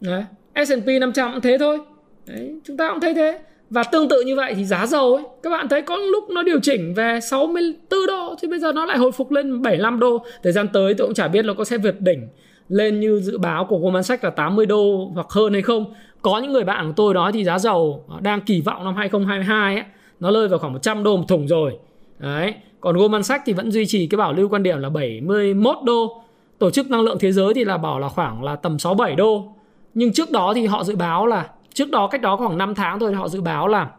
[0.00, 0.24] Đấy.
[0.66, 1.78] S&P 500 cũng thế thôi.
[2.26, 3.38] Đấy, chúng ta cũng thấy thế
[3.72, 6.42] và tương tự như vậy thì giá dầu ấy các bạn thấy có lúc nó
[6.42, 10.24] điều chỉnh về 64 đô thì bây giờ nó lại hồi phục lên 75 đô.
[10.42, 12.28] Thời gian tới tôi cũng chả biết nó có sẽ vượt đỉnh
[12.68, 15.94] lên như dự báo của Goldman Sachs là 80 đô hoặc hơn hay không.
[16.22, 19.74] Có những người bạn của tôi nói thì giá dầu đang kỳ vọng năm 2022
[19.74, 19.84] ấy,
[20.20, 21.72] nó rơi vào khoảng 100 đô một thùng rồi.
[22.18, 25.76] Đấy còn Goldman Sachs thì vẫn duy trì cái bảo lưu quan điểm là 71
[25.84, 26.22] đô.
[26.58, 29.54] Tổ chức năng lượng thế giới thì là bảo là khoảng là tầm 67 đô.
[29.94, 33.00] Nhưng trước đó thì họ dự báo là trước đó cách đó khoảng 5 tháng
[33.00, 33.90] thôi họ dự báo là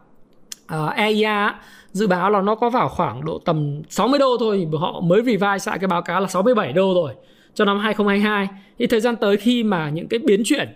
[0.66, 1.54] ờ, uh, EIA
[1.92, 5.70] dự báo là nó có vào khoảng độ tầm 60 đô thôi họ mới revise
[5.70, 7.14] lại cái báo cáo là 67 đô rồi
[7.54, 10.68] cho năm 2022 thì thời gian tới khi mà những cái biến chuyển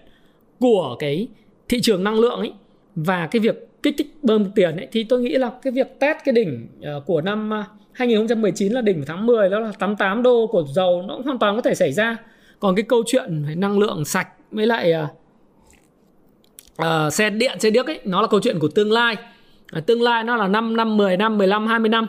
[0.60, 1.28] của cái
[1.68, 2.52] thị trường năng lượng ấy
[2.94, 6.18] và cái việc kích thích bơm tiền ấy thì tôi nghĩ là cái việc test
[6.24, 10.46] cái đỉnh ờ, của năm ờ, 2019 là đỉnh tháng 10 đó là 88 đô
[10.46, 12.16] của dầu nó cũng hoàn toàn có thể xảy ra.
[12.60, 14.92] Còn cái câu chuyện về năng lượng sạch với lại
[16.82, 19.16] uh, xe điện xe điếc ấy nó là câu chuyện của tương lai.
[19.72, 22.06] À, tương lai nó là 5 năm 10 năm 15 20 năm.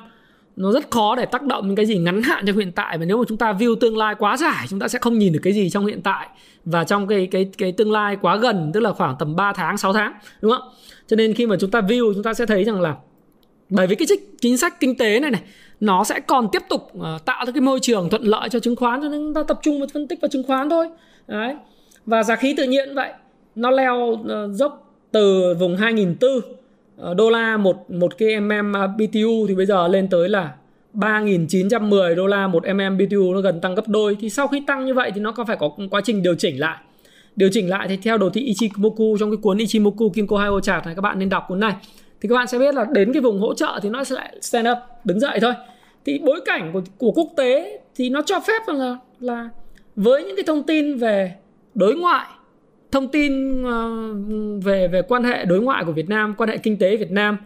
[0.56, 3.06] Nó rất khó để tác động những cái gì ngắn hạn trong hiện tại và
[3.06, 5.40] nếu mà chúng ta view tương lai quá dài chúng ta sẽ không nhìn được
[5.44, 6.28] cái gì trong hiện tại
[6.66, 9.78] và trong cái cái cái tương lai quá gần tức là khoảng tầm 3 tháng
[9.78, 10.70] 6 tháng đúng không?
[11.08, 12.96] Cho nên khi mà chúng ta view chúng ta sẽ thấy rằng là
[13.70, 14.08] bởi vì cái
[14.42, 15.42] chính sách kinh tế này này
[15.80, 18.76] nó sẽ còn tiếp tục uh, tạo ra cái môi trường thuận lợi cho chứng
[18.76, 20.90] khoán cho nên chúng ta tập trung vào phân tích vào chứng khoán thôi.
[21.28, 21.56] Đấy.
[22.06, 23.12] Và giá khí tự nhiên vậy
[23.60, 26.44] nó leo ờ, dốc từ vùng 2004 uh,
[26.98, 30.54] ờ, đô la một một cái mm BTU thì bây giờ lên tới là
[30.94, 34.18] 3.910 đô la một mm BTU nó gần tăng gấp đôi.
[34.20, 36.60] Thì sau khi tăng như vậy thì nó có phải có quá trình điều chỉnh
[36.60, 36.78] lại.
[37.36, 40.86] Điều chỉnh lại thì theo đồ thị Ichimoku trong cái cuốn Ichimoku Kinko Hai chart
[40.86, 41.74] này các bạn nên đọc cuốn này.
[42.22, 44.36] Thì các bạn sẽ biết là đến cái vùng hỗ trợ thì nó sẽ lại
[44.42, 45.54] stand up đứng dậy thôi.
[46.06, 49.50] Thì bối cảnh của, của quốc tế thì nó cho phép là là
[49.96, 51.36] với những cái thông tin về
[51.76, 52.28] đối ngoại
[52.92, 54.14] thông tin ờ,
[54.64, 57.38] về về quan hệ đối ngoại của Việt Nam quan hệ kinh tế Việt Nam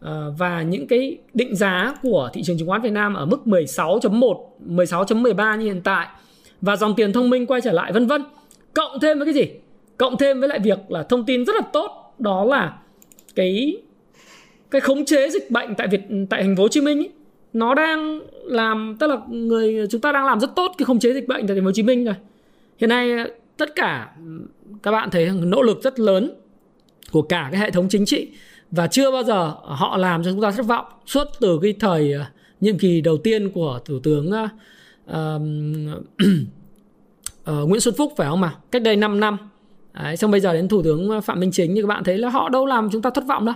[0.00, 3.38] ờ, và những cái định giá của thị trường chứng khoán Việt Nam ở mức
[3.44, 6.06] 16.1 16.13 như hiện tại.
[6.60, 8.24] Và dòng tiền thông minh quay trở lại vân vân.
[8.74, 9.50] Cộng thêm với cái gì?
[9.96, 12.78] Cộng thêm với lại việc là thông tin rất là tốt đó là
[13.34, 13.76] cái
[14.70, 17.10] cái khống chế dịch bệnh tại Việt tại thành phố Hồ Chí Minh ấy,
[17.52, 21.12] nó đang làm tức là người chúng ta đang làm rất tốt cái khống chế
[21.12, 22.14] dịch bệnh tại thành phố Hồ Chí Minh rồi.
[22.78, 23.10] Hiện nay
[23.60, 24.12] tất cả
[24.82, 26.30] các bạn thấy nỗ lực rất lớn
[27.12, 28.28] của cả cái hệ thống chính trị
[28.70, 30.84] và chưa bao giờ họ làm cho chúng ta thất vọng.
[31.06, 34.50] Suốt từ cái thời à, nhiệm kỳ đầu tiên của thủ tướng uh,
[37.50, 39.36] uh, Nguyễn Xuân Phúc phải không mà cách đây 5 năm.
[39.92, 42.18] Đấy, xong bây giờ đến thủ tướng à, Phạm Minh Chính như các bạn thấy
[42.18, 43.54] là họ đâu làm chúng ta thất vọng đâu.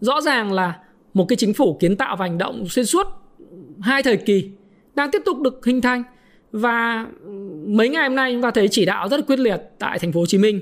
[0.00, 0.78] Rõ ràng là
[1.14, 3.06] một cái chính phủ kiến tạo và hành động xuyên suốt
[3.80, 4.50] hai thời kỳ
[4.94, 6.02] đang tiếp tục được hình thành
[6.52, 7.06] và
[7.66, 10.20] mấy ngày hôm nay chúng ta thấy chỉ đạo rất quyết liệt tại thành phố
[10.20, 10.60] Hồ Chí Minh.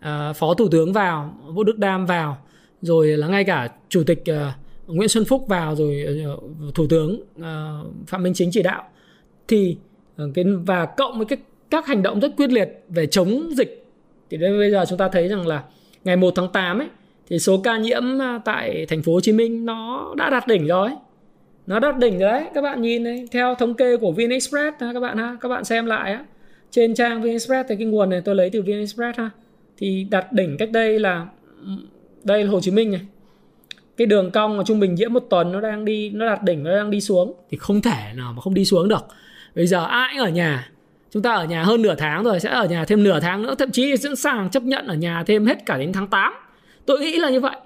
[0.00, 2.38] À, phó thủ tướng vào Vũ Đức Đam vào
[2.82, 4.52] rồi là ngay cả chủ tịch ờ,
[4.86, 6.36] Nguyễn Xuân Phúc vào rồi ờ,
[6.74, 7.20] thủ tướng
[8.06, 8.84] Phạm Minh Chính chỉ đạo.
[9.48, 9.76] Thì
[10.34, 11.38] cái và cộng với cái
[11.70, 13.84] các hành động rất quyết liệt về chống dịch
[14.30, 15.64] thì đến bây giờ chúng ta thấy rằng là
[16.04, 16.88] ngày 1 tháng 8 ấy
[17.30, 18.02] thì số ca nhiễm
[18.44, 20.90] tại thành phố Hồ Chí Minh nó đã đạt đỉnh rồi
[21.70, 25.00] nó đạt đỉnh rồi đấy, các bạn nhìn đấy theo thống kê của VnExpress các
[25.00, 26.24] bạn ha, các bạn xem lại á.
[26.70, 29.30] Trên trang VnExpress thì cái nguồn này tôi lấy từ VnExpress ha,
[29.78, 31.26] thì đạt đỉnh cách đây là
[31.62, 31.70] ừ,
[32.24, 33.00] đây là Hồ Chí Minh này.
[33.96, 36.64] Cái đường cong mà trung bình diễn một tuần nó đang đi, nó đạt đỉnh,
[36.64, 37.34] nó đang đi xuống.
[37.50, 39.06] Thì không thể nào mà không đi xuống được.
[39.56, 40.70] Bây giờ ai ở nhà?
[41.10, 43.54] Chúng ta ở nhà hơn nửa tháng rồi, sẽ ở nhà thêm nửa tháng nữa,
[43.58, 46.32] thậm chí sẵn sàng chấp nhận ở nhà thêm hết cả đến tháng 8
[46.86, 47.56] tôi nghĩ là như vậy.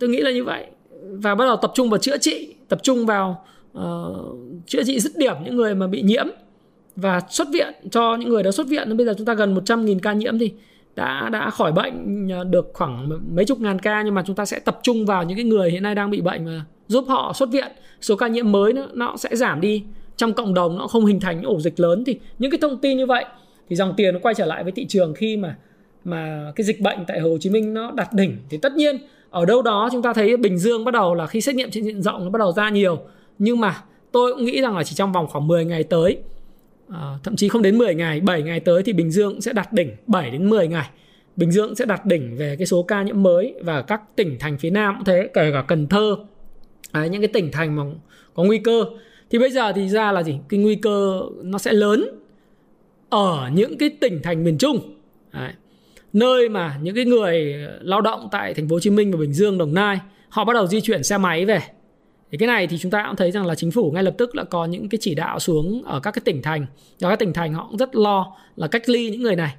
[0.00, 0.66] Tôi nghĩ là như vậy.
[1.02, 3.44] Và bắt đầu tập trung vào chữa trị tập trung vào
[3.78, 3.82] uh,
[4.66, 6.26] chữa trị dứt điểm những người mà bị nhiễm
[6.96, 8.96] và xuất viện cho những người đã xuất viện.
[8.96, 10.52] Bây giờ chúng ta gần 100.000 ca nhiễm thì
[10.96, 14.44] đã đã khỏi bệnh ờ, được khoảng mấy chục ngàn ca nhưng mà chúng ta
[14.44, 17.32] sẽ tập trung vào những cái người hiện nay đang bị bệnh mà giúp họ
[17.32, 17.72] xuất viện.
[18.00, 19.84] Số ca nhiễm mới nó, nó sẽ giảm đi.
[20.16, 22.04] Trong cộng đồng nó không hình thành những ổ dịch lớn.
[22.06, 23.24] Thì những cái thông tin như vậy
[23.68, 25.56] thì dòng tiền nó quay trở lại với thị trường khi mà
[26.04, 28.36] mà cái dịch bệnh tại Hồ Chí Minh nó đạt đỉnh.
[28.50, 28.98] Thì tất nhiên
[29.30, 31.84] ở đâu đó chúng ta thấy Bình Dương bắt đầu là khi xét nghiệm trên
[31.84, 32.98] diện rộng nó bắt đầu ra nhiều.
[33.38, 36.18] Nhưng mà tôi cũng nghĩ rằng là chỉ trong vòng khoảng 10 ngày tới
[36.88, 39.72] à, thậm chí không đến 10 ngày 7 ngày tới thì Bình Dương sẽ đạt
[39.72, 40.90] đỉnh 7 đến 10 ngày.
[41.36, 44.58] Bình Dương sẽ đạt đỉnh về cái số ca nhiễm mới và các tỉnh thành
[44.58, 46.16] phía Nam cũng thế kể cả Cần Thơ.
[46.92, 47.82] À, những cái tỉnh thành mà
[48.34, 48.84] có nguy cơ.
[49.30, 50.38] Thì bây giờ thì ra là gì?
[50.48, 52.04] Cái nguy cơ nó sẽ lớn
[53.08, 54.78] ở những cái tỉnh thành miền Trung.
[55.32, 55.52] Đấy
[56.12, 59.32] nơi mà những cái người lao động tại thành phố Hồ Chí Minh và Bình
[59.32, 61.60] Dương Đồng Nai họ bắt đầu di chuyển xe máy về.
[62.32, 64.34] Thì cái này thì chúng ta cũng thấy rằng là chính phủ ngay lập tức
[64.34, 66.66] đã có những cái chỉ đạo xuống ở các cái tỉnh thành.
[67.00, 69.54] Và các tỉnh thành họ cũng rất lo là cách ly những người này.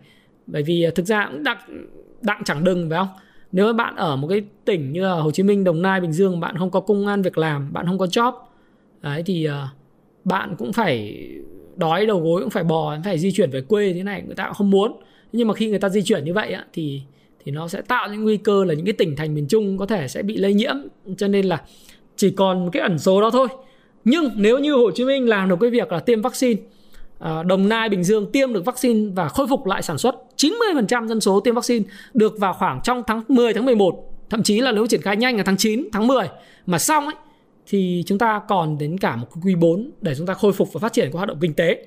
[0.47, 1.87] Bởi vì à, thực ra cũng đặng
[2.21, 3.07] đặng chẳng đừng phải không?
[3.51, 6.11] Nếu mà bạn ở một cái tỉnh như là Hồ Chí Minh, Đồng Nai, Bình
[6.11, 8.33] Dương bạn không có công an việc làm, bạn không có job
[9.01, 9.69] đấy thì à,
[10.23, 11.27] bạn cũng phải
[11.75, 14.45] đói đầu gối cũng phải bò phải di chuyển về quê thế này người ta
[14.45, 15.01] cũng không muốn
[15.33, 17.01] nhưng mà khi người ta di chuyển như vậy á, thì
[17.45, 19.85] thì nó sẽ tạo những nguy cơ là những cái tỉnh thành miền Trung có
[19.85, 20.75] thể sẽ bị lây nhiễm.
[21.17, 21.61] Cho nên là
[22.15, 23.47] chỉ còn cái ẩn số đó thôi.
[24.05, 26.61] Nhưng nếu như Hồ Chí Minh làm được cái việc là tiêm vaccine
[27.19, 31.07] à, Đồng Nai, Bình Dương tiêm được vaccine và khôi phục lại sản xuất 90%
[31.07, 34.71] dân số tiêm vaccine được vào khoảng trong tháng 10 tháng 11 thậm chí là
[34.71, 36.27] nếu triển khai nhanh là tháng 9 tháng 10
[36.65, 37.15] mà xong ấy
[37.67, 40.79] thì chúng ta còn đến cả một quý 4 để chúng ta khôi phục và
[40.79, 41.85] phát triển các hoạt động kinh tế.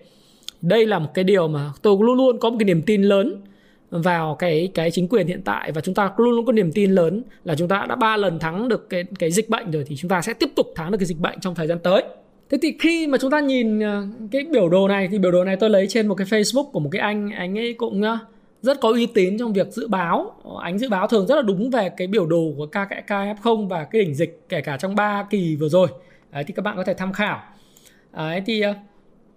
[0.64, 3.42] Đây là một cái điều mà tôi luôn luôn có một cái niềm tin lớn
[3.90, 6.90] vào cái cái chính quyền hiện tại và chúng ta luôn luôn có niềm tin
[6.90, 9.96] lớn là chúng ta đã ba lần thắng được cái cái dịch bệnh rồi thì
[9.96, 12.02] chúng ta sẽ tiếp tục thắng được cái dịch bệnh trong thời gian tới.
[12.50, 15.44] Thế thì khi mà chúng ta nhìn ờ, cái biểu đồ này thì biểu đồ
[15.44, 18.18] này tôi lấy trên một cái Facebook của một cái anh anh ấy cũng ờ,
[18.62, 20.32] rất có uy tín trong việc dự báo.
[20.62, 24.02] Anh dự báo thường rất là đúng về cái biểu đồ của KF0 và cái
[24.02, 25.88] đỉnh dịch kể cả trong 3 kỳ vừa rồi.
[26.32, 27.42] Đấy, thì các bạn có thể tham khảo.
[28.12, 28.74] Đấy, thì ờ,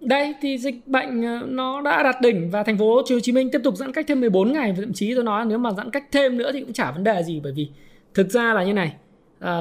[0.00, 3.50] đây thì dịch bệnh ờ, nó đã đạt đỉnh và thành phố Hồ Chí Minh
[3.52, 5.90] tiếp tục giãn cách thêm 14 ngày và thậm chí tôi nói nếu mà giãn
[5.90, 7.68] cách thêm nữa thì cũng chả vấn đề gì bởi vì
[8.14, 8.92] thực ra là như này
[9.40, 9.60] à,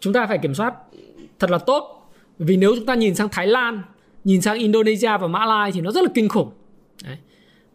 [0.00, 0.74] chúng ta phải kiểm soát
[1.38, 2.10] thật là tốt.
[2.38, 3.82] Vì nếu chúng ta nhìn sang Thái Lan
[4.24, 6.50] nhìn sang Indonesia và Mã Lai thì nó rất là kinh khủng.
[7.04, 7.16] Đấy.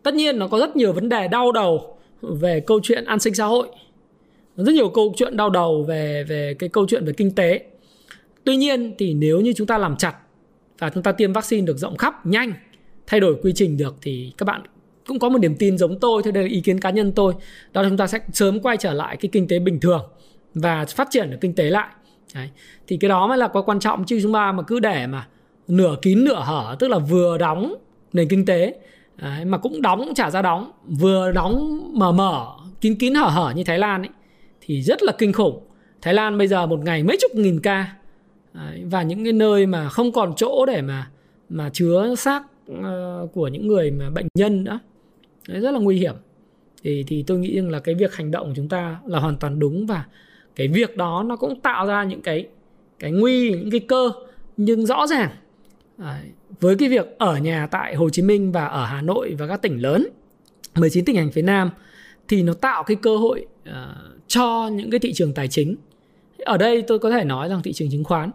[0.04, 3.34] Tất nhiên nó có rất nhiều vấn đề đau đầu về câu chuyện an sinh
[3.34, 3.68] xã hội.
[4.58, 7.66] Rất nhiều câu chuyện đau đầu về về cái câu chuyện về kinh tế.
[8.44, 10.16] Tuy nhiên thì nếu như chúng ta làm chặt
[10.82, 12.54] và chúng ta tiêm vaccine được rộng khắp nhanh
[13.08, 14.62] thay đổi quy trình được thì các bạn
[15.08, 17.34] cũng có một niềm tin giống tôi thế đây là ý kiến cá nhân tôi.
[17.74, 20.02] Đó là chúng ta sẽ sớm quay trở lại cái kinh tế bình thường
[20.54, 21.88] và phát triển được kinh tế lại.
[22.36, 22.50] Đấy.
[22.88, 25.28] thì cái đó mới là quan trọng chứ chúng ta mà cứ để mà
[25.68, 27.76] nửa kín nửa hở tức là vừa đóng
[28.14, 28.76] nền kinh tế
[29.18, 32.48] Đấy, mà cũng đóng cũng trả ra đóng vừa đóng mở mở
[32.82, 34.10] kín kín hở hở như Thái Lan ấy
[34.62, 35.64] thì rất là kinh khủng.
[36.02, 37.94] Thái Lan bây giờ một ngày mấy chục nghìn ca
[38.54, 41.12] Đấy, và những cái nơi mà không còn chỗ để mà
[41.50, 44.80] mà chứa xác uh, của những người mà bệnh nhân nữa
[45.48, 46.16] Đấy, rất là nguy hiểm.
[46.84, 49.38] Thì thì tôi nghĩ rằng là cái việc hành động của chúng ta là hoàn
[49.38, 50.06] toàn đúng và
[50.56, 52.48] cái việc đó nó cũng tạo ra những cái
[53.00, 54.12] cái nguy những cái cơ
[54.58, 55.32] nhưng rõ ràng
[55.98, 56.22] Đấy,
[56.60, 59.62] với cái việc ở nhà tại Hồ Chí Minh và ở Hà Nội và các
[59.62, 60.08] tỉnh lớn
[60.76, 61.70] 19 tỉnh thành phía Nam
[62.28, 63.76] thì nó tạo cái cơ hội uh,
[64.28, 65.76] cho những cái thị trường tài chính
[66.46, 68.32] ở đây tôi có thể nói rằng thị trường chứng khoán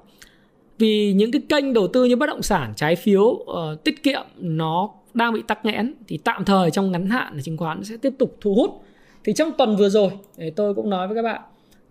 [0.78, 4.22] vì những cái kênh đầu tư như bất động sản trái phiếu uh, tiết kiệm
[4.36, 7.96] nó đang bị tắc nghẽn thì tạm thời trong ngắn hạn là chứng khoán sẽ
[7.96, 8.82] tiếp tục thu hút.
[9.24, 10.10] Thì trong tuần vừa rồi
[10.56, 11.40] tôi cũng nói với các bạn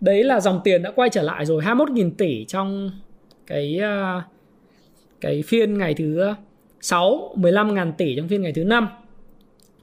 [0.01, 2.91] đấy là dòng tiền đã quay trở lại rồi 21.000 tỷ trong
[3.47, 4.23] cái uh,
[5.21, 6.33] cái phiên ngày thứ
[6.81, 8.87] 6 15 ngàn tỷ trong phiên ngày thứ 5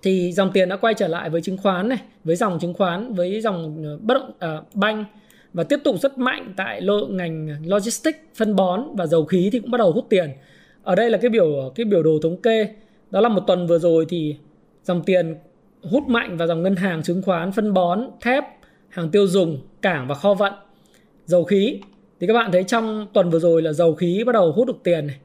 [0.02, 3.14] thì dòng tiền đã quay trở lại với chứng khoán này với dòng chứng khoán
[3.14, 5.04] với dòng ờ, bất động uh, banh
[5.52, 9.60] và tiếp tục rất mạnh tại lô, ngành logistics phân bón và dầu khí thì
[9.60, 10.30] cũng bắt đầu hút tiền.
[10.82, 12.68] Ở đây là cái biểu cái biểu đồ thống kê.
[13.10, 14.36] Đó là một tuần vừa rồi thì
[14.84, 15.36] dòng tiền
[15.82, 18.44] hút mạnh vào dòng ngân hàng chứng khoán phân bón thép
[18.88, 20.52] hàng tiêu dùng cảng và kho vận.
[21.24, 21.80] Dầu khí
[22.20, 24.80] thì các bạn thấy trong tuần vừa rồi là dầu khí bắt đầu hút được
[24.84, 25.16] tiền này.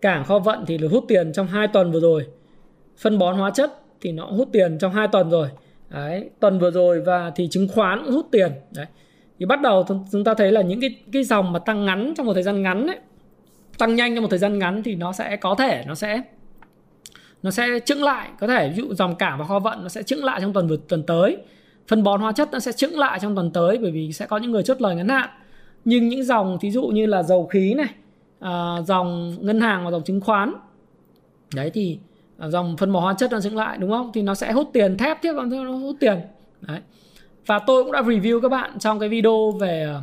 [0.00, 2.26] Cảng kho vận thì là hút tiền trong hai tuần vừa rồi.
[2.98, 5.48] Phân bón hóa chất thì nó hút tiền trong hai tuần rồi.
[5.90, 8.52] Đấy tuần vừa rồi và thì chứng khoán cũng hút tiền.
[8.74, 8.86] Đấy
[9.38, 12.26] thì bắt đầu chúng ta thấy là những cái cái dòng mà tăng ngắn trong
[12.26, 12.98] một thời gian ngắn ấy
[13.78, 16.22] tăng nhanh trong một thời gian ngắn thì nó sẽ có thể nó sẽ
[17.44, 18.28] nó sẽ chững lại.
[18.40, 20.68] Có thể ví dụ dòng cảng và kho vận nó sẽ chững lại trong tuần
[20.68, 21.36] vừa tuần tới.
[21.88, 24.36] Phân bón hóa chất nó sẽ chững lại trong tuần tới bởi vì sẽ có
[24.36, 25.28] những người chốt lời ngắn hạn.
[25.84, 27.88] Nhưng những dòng thí dụ như là dầu khí này
[28.40, 30.54] à, dòng ngân hàng và dòng chứng khoán
[31.54, 31.98] đấy thì
[32.38, 34.10] à, dòng phân bón hóa chất nó chững lại đúng không?
[34.14, 36.20] Thì nó sẽ hút tiền thép tiếp nó hút tiền.
[36.60, 36.80] Đấy
[37.46, 39.94] và tôi cũng đã review các bạn trong cái video về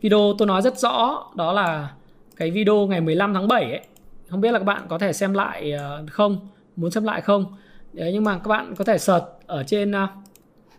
[0.00, 1.90] video tôi nói rất rõ đó là
[2.36, 3.80] cái video ngày 15 tháng 7 ấy.
[4.28, 6.48] Không biết là các bạn có thể xem lại ờ, không?
[6.76, 7.44] Muốn xem lại không?
[7.92, 10.06] Đấy, nhưng mà các bạn có thể search ở trên ờ,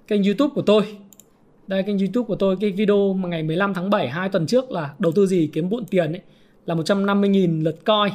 [0.08, 0.98] kênh youtube của tôi.
[1.68, 4.72] Đây kênh youtube của tôi cái video mà ngày 15 tháng 7 hai tuần trước
[4.72, 6.22] là đầu tư gì kiếm bụn tiền ấy
[6.66, 8.12] là 150.000 lượt coi.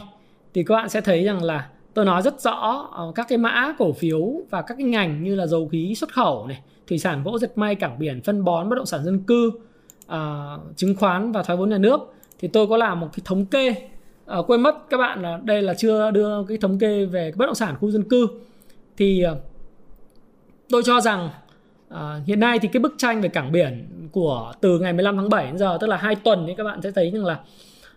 [0.54, 3.74] Thì các bạn sẽ thấy rằng là tôi nói rất rõ ờ, các cái mã
[3.78, 7.22] cổ phiếu và các cái ngành như là dầu khí xuất khẩu này thủy sản
[7.24, 9.52] gỗ dệt may cảng biển phân bón bất động sản dân cư
[10.06, 12.00] uh, chứng khoán và thoái vốn nhà nước.
[12.38, 13.74] Thì tôi có làm một cái thống kê
[14.38, 17.46] uh, quên mất các bạn là đây là chưa đưa cái thống kê về bất
[17.46, 18.28] động sản khu dân cư.
[18.96, 19.38] Thì uh,
[20.68, 21.28] tôi cho rằng
[21.94, 25.28] uh, hiện nay thì cái bức tranh về cảng biển của từ ngày 15 tháng
[25.28, 27.40] 7 đến giờ tức là hai tuần thì các bạn sẽ thấy rằng là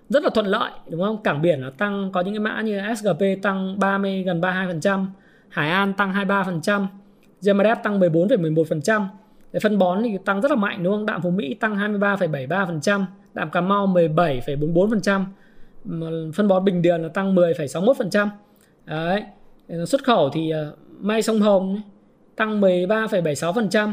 [0.10, 1.24] rất là thuận lợi đúng không?
[1.24, 5.06] Cảng biển nó tăng có những cái mã như SGP tăng 30 gần 32%,
[5.50, 6.86] Hải An tăng 23%,
[7.46, 9.08] GMDF tăng 14,11%.
[9.52, 11.06] Để phân bón thì tăng rất là mạnh đúng không?
[11.06, 17.36] Đạm Phú Mỹ tăng 23,73%, Đạm Cà Mau 17,44%, phân bón Bình Điền là tăng
[17.36, 18.28] 10,61%.
[18.86, 19.24] Đấy.
[19.88, 21.82] Xuất khẩu thì ờ, may sông Hồng
[22.36, 23.92] tăng 13,76%,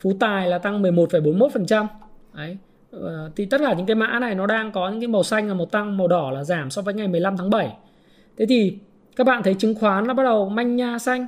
[0.00, 1.86] Phú Tài là tăng 11,41%.
[2.34, 2.56] Đấy.
[2.90, 5.48] Ờ, thì tất cả những cái mã này nó đang có những cái màu xanh
[5.48, 7.72] là màu tăng, màu đỏ là giảm so với ngày 15 tháng 7.
[8.36, 8.78] Thế thì
[9.16, 11.26] các bạn thấy chứng khoán nó bắt đầu manh nha xanh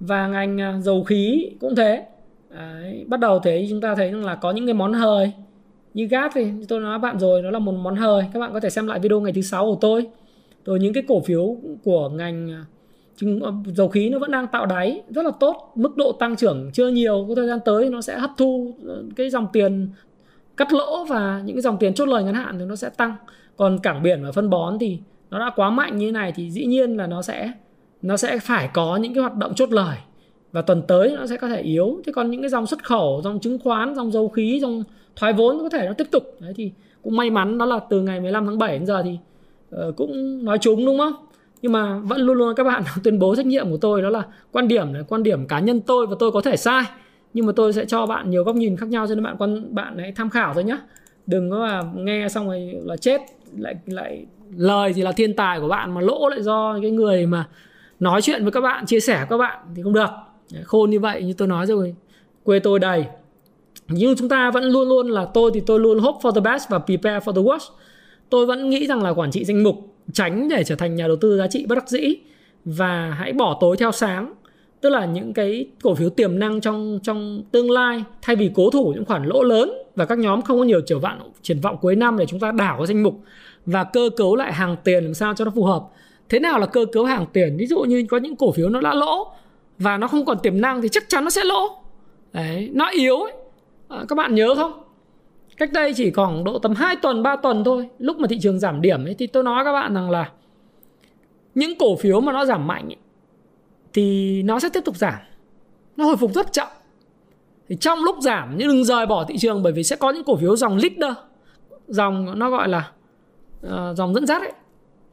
[0.00, 2.06] và ngành à, dầu khí cũng thế.
[2.50, 5.32] Đấy, bắt đầu thế chúng ta thấy rằng là có những cái món hời
[5.94, 8.60] như gas thì tôi nói bạn rồi nó là một món hời các bạn có
[8.60, 10.06] thể xem lại video ngày thứ sáu của tôi.
[10.64, 12.64] Rồi những cái cổ phiếu của ngành à,
[13.22, 15.72] à, dầu khí nó vẫn đang tạo đáy rất là tốt.
[15.74, 17.26] Mức độ tăng trưởng chưa nhiều.
[17.28, 19.88] Có thời gian tới nó sẽ hấp thu ờ, cái dòng tiền
[20.56, 23.14] cắt lỗ và những cái dòng tiền chốt lời ngắn hạn thì nó sẽ tăng.
[23.56, 24.98] Còn cảng biển và phân bón thì
[25.30, 27.52] nó đã quá mạnh như thế này thì dĩ nhiên là nó sẽ
[28.04, 29.96] nó sẽ phải có những cái hoạt động chốt lời.
[30.52, 32.00] Và tuần tới nó sẽ có thể yếu.
[32.06, 34.84] Thế còn những cái dòng xuất khẩu dòng chứng khoán dòng dầu khí dòng
[35.16, 36.22] thoái vốn có thể nó tiếp tục.
[36.40, 39.18] Đấy thì cũng may mắn đó là từ ngày 15 tháng 7 đến giờ thì
[39.76, 41.12] uh, cũng nói chúng đúng không?
[41.62, 44.22] Nhưng mà vẫn luôn luôn các bạn tuyên bố trách nhiệm của tôi đó là
[44.52, 46.84] quan điểm là quan điểm cá nhân tôi và tôi có thể sai.
[47.34, 49.74] Nhưng mà tôi sẽ cho bạn nhiều góc nhìn khác nhau cho nên bạn quan
[49.74, 50.78] bạn hãy tham khảo thôi nhé
[51.26, 53.20] đừng có mà nghe xong rồi là chết
[53.56, 57.26] lại lại lời thì là thiên tài của bạn mà lỗ lại do cái người
[57.26, 57.46] mà
[58.04, 60.10] nói chuyện với các bạn, chia sẻ với các bạn thì không được.
[60.64, 61.94] Khôn như vậy như tôi nói rồi.
[62.42, 63.04] Quê tôi đầy.
[63.88, 66.68] Nhưng chúng ta vẫn luôn luôn là tôi thì tôi luôn hope for the best
[66.68, 67.70] và prepare for the worst.
[68.30, 69.76] Tôi vẫn nghĩ rằng là quản trị danh mục,
[70.12, 72.14] tránh để trở thành nhà đầu tư giá trị bất đắc dĩ
[72.64, 74.34] và hãy bỏ tối theo sáng.
[74.80, 78.70] Tức là những cái cổ phiếu tiềm năng trong trong tương lai, thay vì cố
[78.70, 81.76] thủ những khoản lỗ lớn và các nhóm không có nhiều triển vọng triển vọng
[81.80, 83.20] cuối năm để chúng ta đảo cái danh mục
[83.66, 85.82] và cơ cấu lại hàng tiền làm sao cho nó phù hợp
[86.28, 87.56] thế nào là cơ cấu hàng tiền?
[87.56, 89.32] Ví dụ như có những cổ phiếu nó đã lỗ
[89.78, 91.84] và nó không còn tiềm năng thì chắc chắn nó sẽ lỗ.
[92.32, 93.32] Đấy nó yếu ấy.
[93.88, 94.72] À, các bạn nhớ không?
[95.56, 97.88] Cách đây chỉ khoảng độ tầm 2 tuần 3 tuần thôi.
[97.98, 100.30] Lúc mà thị trường giảm điểm ấy thì tôi nói các bạn rằng là
[101.54, 102.96] những cổ phiếu mà nó giảm mạnh ấy,
[103.92, 105.14] thì nó sẽ tiếp tục giảm.
[105.96, 106.68] Nó hồi phục rất chậm.
[107.68, 110.24] Thì trong lúc giảm nhưng đừng rời bỏ thị trường bởi vì sẽ có những
[110.24, 111.16] cổ phiếu dòng leader
[111.88, 112.90] dòng nó gọi là
[113.66, 114.52] uh, dòng dẫn dắt ấy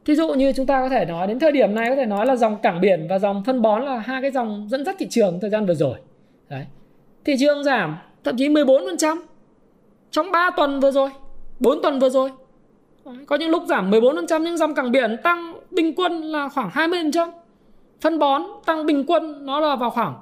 [0.04, 2.26] thí dụ như chúng ta có thể nói đến thời điểm này, có thể nói
[2.26, 5.06] là dòng cảng biển và dòng phân bón là hai cái dòng dẫn dắt thị
[5.10, 5.98] trường thời gian vừa rồi.
[6.48, 6.66] Đấy.
[7.24, 9.16] Thị trường giảm thậm chí 14%
[10.10, 11.10] trong 3 tuần vừa rồi
[11.60, 12.30] 4 tuần vừa rồi.
[13.26, 17.30] Có những lúc giảm 14% nhưng dòng cảng biển tăng bình quân là khoảng 20%
[18.00, 20.14] phân bón tăng bình quân nó là vào khoảng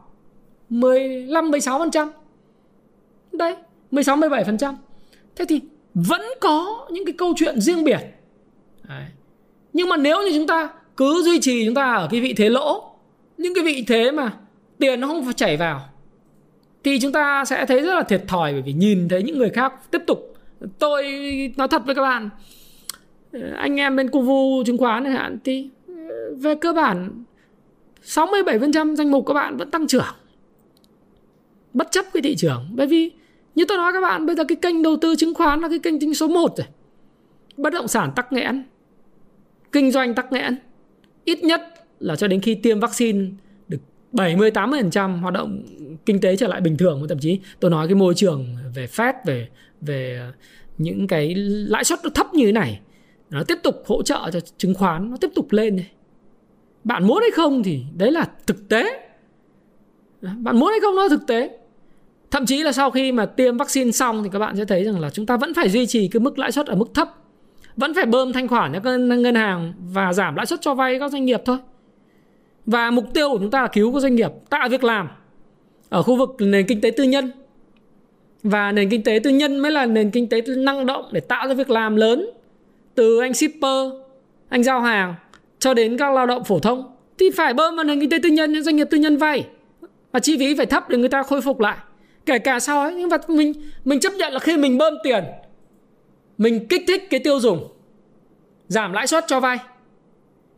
[0.69, 2.11] 15 16%
[3.33, 3.57] đấy
[3.91, 4.75] 16 17%
[5.37, 5.61] thế thì
[5.95, 8.01] vẫn có những cái câu chuyện riêng biệt.
[8.89, 9.05] Đấy
[9.73, 12.49] nhưng mà nếu như chúng ta cứ duy trì chúng ta ở cái vị thế
[12.49, 12.91] lỗ,
[13.39, 14.33] những cái vị thế mà
[14.79, 15.81] tiền nó không phải chảy vào,
[16.85, 19.51] thì chúng ta sẽ thấy rất là thiệt thòi bởi vì nhìn thấy những người
[19.51, 20.35] khác tiếp tục,
[20.79, 21.05] tôi,
[21.57, 22.31] nói thật với các bạn
[23.33, 27.25] ờ, anh em bên Cuvu chứng khoán chẳng hạn, thì ờ, về cơ bản
[28.05, 30.15] 67% danh mục các bạn vẫn tăng trưởng,
[31.73, 32.69] bất chấp cái thị trường.
[32.75, 33.11] Bởi vì
[33.55, 35.79] như tôi nói các bạn, bây giờ cái kênh đầu tư chứng khoán là cái
[35.79, 36.67] kênh chính số 1 rồi,
[37.57, 38.65] bất động sản tắc nghẽn
[39.73, 40.57] kinh doanh tắc nghẽn,
[41.25, 41.61] ít nhất
[42.01, 43.29] là cho đến khi tiêm vaccine
[43.69, 43.81] được
[44.13, 45.63] 70 80% hoạt động
[46.07, 47.07] kinh tế trở lại bình thường.
[47.09, 49.49] Thậm chí tôi nói cái môi trường về Fed, về
[49.81, 50.33] về ờ,
[50.79, 52.81] những cái lãi suất nó thấp như thế này,
[53.31, 55.91] nó tiếp tục hỗ trợ cho chứng khoán, nó tiếp tục lên này.
[56.85, 59.07] bạn muốn hay không thì đấy là thực tế.
[60.23, 61.59] Bạn muốn hay không nó là thực tế.
[62.31, 65.01] Thậm chí là sau khi mà tiêm vaccine xong thì các bạn sẽ thấy rằng
[65.01, 67.09] là chúng ta vẫn phải duy trì cái mức lãi suất ở mức thấp
[67.81, 71.13] vẫn phải bơm thanh khoản cho ngân hàng và giảm lãi suất cho vay các
[71.13, 71.59] doanh nghiệp thôi.
[72.67, 75.09] Và mục tiêu của chúng ta là cứu các doanh nghiệp, tạo việc làm
[75.89, 77.33] ở khu vực nền kinh tế tư nhân.
[78.43, 81.49] Và nền kinh tế tư nhân mới là nền kinh tế năng động để tạo
[81.49, 82.31] ra việc làm lớn,
[82.95, 83.93] từ anh shipper,
[84.49, 85.15] anh giao hàng
[85.59, 86.97] cho đến các lao động phổ thông.
[87.19, 89.47] Thì phải bơm vào nền kinh tế tư nhân, những doanh nghiệp tư nhân vay.
[90.13, 91.77] Và chi phí phải thấp để người ta khôi phục lại.
[92.27, 93.53] Kể cả sau ấy, nhưng mà mình
[93.85, 95.25] mình chấp nhận là khi mình bơm tiền
[96.41, 97.69] mình kích thích cái tiêu dùng,
[98.69, 99.59] giảm lãi suất cho vay,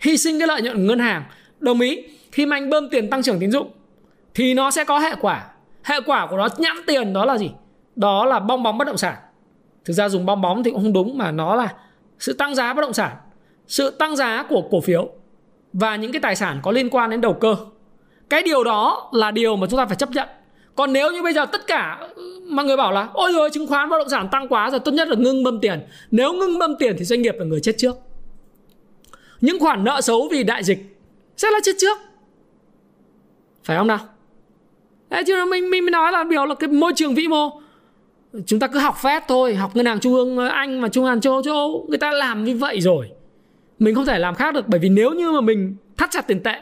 [0.01, 1.25] hy sinh cái lợi nhuận của ngân hàng.
[1.61, 2.03] Đồng ý,
[2.33, 3.71] khi mà anh bơm tiền tăng trưởng tín dụng,
[4.35, 5.47] thì nó sẽ có hệ quả.
[5.83, 7.51] Hệ quả của nó nhãn tiền đó là gì?
[7.97, 9.15] Đó là bong bóng bất động sản.
[9.85, 11.75] Thực ra dùng bong bóng thì cũng không đúng, mà nó là
[12.19, 13.17] sự tăng giá bất động sản,
[13.67, 15.11] sự tăng giá của cổ phiếu
[15.73, 17.57] và những cái tài sản có liên quan đến đầu cơ.
[18.29, 20.29] Cái điều đó là điều mà chúng ta phải chấp nhận.
[20.75, 22.09] Còn nếu như bây giờ tất cả
[22.45, 24.93] mà người bảo là ôi rồi chứng khoán bất động sản tăng quá rồi tốt
[24.93, 25.81] nhất là ngưng bơm tiền.
[26.11, 27.97] Nếu ngưng bơm tiền thì doanh nghiệp là người chết trước.
[29.41, 30.79] Những khoản nợ xấu vì đại dịch
[31.37, 31.99] sẽ là chết trước.
[33.65, 33.99] Phải không nào?
[35.11, 37.61] Đấy, chứ mình mình nói là biểu là cái môi trường vĩ mô.
[38.47, 41.21] Chúng ta cứ học phép thôi học ngân hàng trung ương anh mà trung hàng
[41.21, 43.11] châu châu âu người ta làm như vậy rồi.
[43.79, 46.43] Mình không thể làm khác được bởi vì nếu như mà mình thắt chặt tiền
[46.43, 46.55] tệ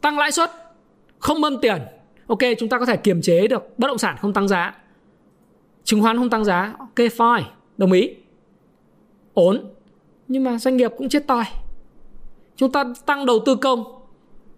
[0.00, 0.50] tăng lãi suất
[1.18, 1.78] không bơm tiền
[2.30, 4.74] ok, chúng ta có thể kiềm chế được bất động sản không tăng giá.
[5.84, 6.74] Chứng khoán không tăng giá.
[6.78, 7.42] Ok, fine.
[7.78, 8.10] Đồng ý.
[9.34, 9.64] Ổn.
[10.28, 11.44] Nhưng mà doanh nghiệp cũng chết toi.
[12.56, 13.84] Chúng ta tăng đầu tư công.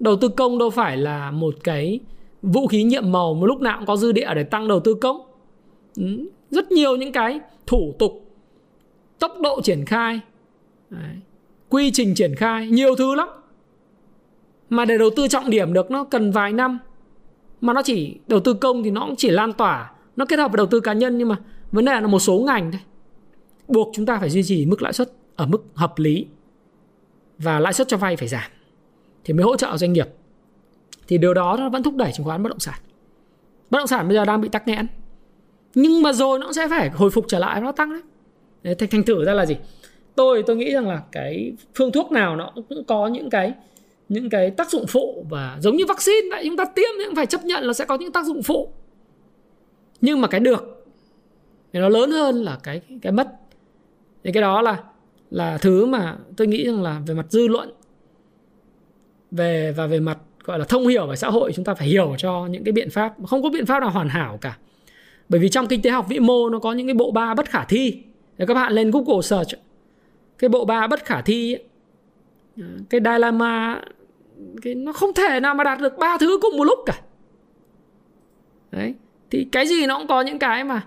[0.00, 2.00] Đầu tư công đâu phải là một cái
[2.42, 4.94] vũ khí nhiệm màu một lúc nào cũng có dư địa để tăng đầu tư
[4.94, 5.20] công.
[5.96, 8.30] Ừ, rất nhiều những cái thủ tục,
[9.18, 10.20] tốc độ triển khai,
[10.90, 11.16] Đấy.
[11.68, 13.28] quy trình triển khai, nhiều thứ lắm.
[14.70, 16.78] Mà để đầu tư trọng điểm được, nó cần vài năm
[17.62, 20.50] mà nó chỉ đầu tư công thì nó cũng chỉ lan tỏa nó kết hợp
[20.50, 21.36] với đầu tư cá nhân nhưng mà
[21.72, 22.80] vấn đề là một số ngành thôi.
[23.68, 26.26] Buộc chúng ta phải duy trì mức lãi suất ở mức hợp lý
[27.38, 28.50] và lãi suất cho vay phải giảm
[29.24, 30.08] thì mới hỗ trợ doanh nghiệp.
[31.08, 32.78] Thì điều đó nó vẫn thúc đẩy chứng khoán bất động sản.
[33.70, 34.86] Bất động sản bây giờ đang bị tắc nghẽn.
[35.74, 37.92] Nhưng mà rồi nó sẽ phải hồi phục trở lại nó tăng
[38.62, 39.56] đấy thành, thành thử ra là gì?
[40.14, 43.52] Tôi tôi nghĩ rằng là cái phương thuốc nào nó cũng có những cái
[44.08, 47.14] những cái tác dụng phụ và giống như vaccine vậy chúng ta tiêm thì cũng
[47.14, 48.72] phải chấp nhận là sẽ có những tác dụng phụ.
[50.00, 50.86] Nhưng mà cái được,
[51.72, 53.28] thì nó lớn hơn là cái cái mất.
[54.24, 54.82] Thì cái đó là
[55.30, 57.72] là thứ mà tôi nghĩ rằng là về mặt dư luận,
[59.30, 62.14] về và về mặt gọi là thông hiểu về xã hội, chúng ta phải hiểu
[62.18, 63.14] cho những cái biện pháp.
[63.26, 64.58] Không có biện pháp nào hoàn hảo cả.
[65.28, 67.50] Bởi vì trong kinh tế học vĩ mô nó có những cái bộ ba bất
[67.50, 68.02] khả thi.
[68.38, 69.54] Để các bạn lên Google search,
[70.38, 71.56] cái bộ ba bất khả thi
[72.58, 73.82] Ờ, cái dilemma
[74.62, 77.00] cái nó không thể nào mà đạt được ba thứ cùng một lúc cả.
[78.70, 78.94] Đấy
[79.30, 80.82] thì cái gì nó cũng có những cái mà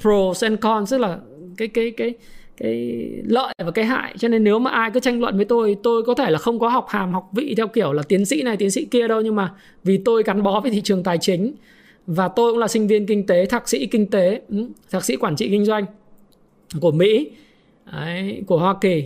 [0.00, 1.18] pros and cons tức là
[1.56, 2.14] cái cái cái
[2.56, 4.14] cái lợi và cái hại.
[4.18, 6.58] Cho nên nếu mà ai cứ tranh luận với tôi tôi có thể là không
[6.58, 9.20] có học hàm học vị theo kiểu là tiến sĩ này tiến sĩ kia đâu
[9.20, 9.52] nhưng mà
[9.84, 11.54] vì tôi gắn bó với thị trường tài chính
[12.06, 15.16] và tôi cũng là sinh viên kinh tế thạc sĩ kinh tế ừ, thạc sĩ
[15.16, 15.84] quản trị kinh doanh
[16.80, 17.30] của mỹ
[17.92, 19.04] đấy, của hoa kỳ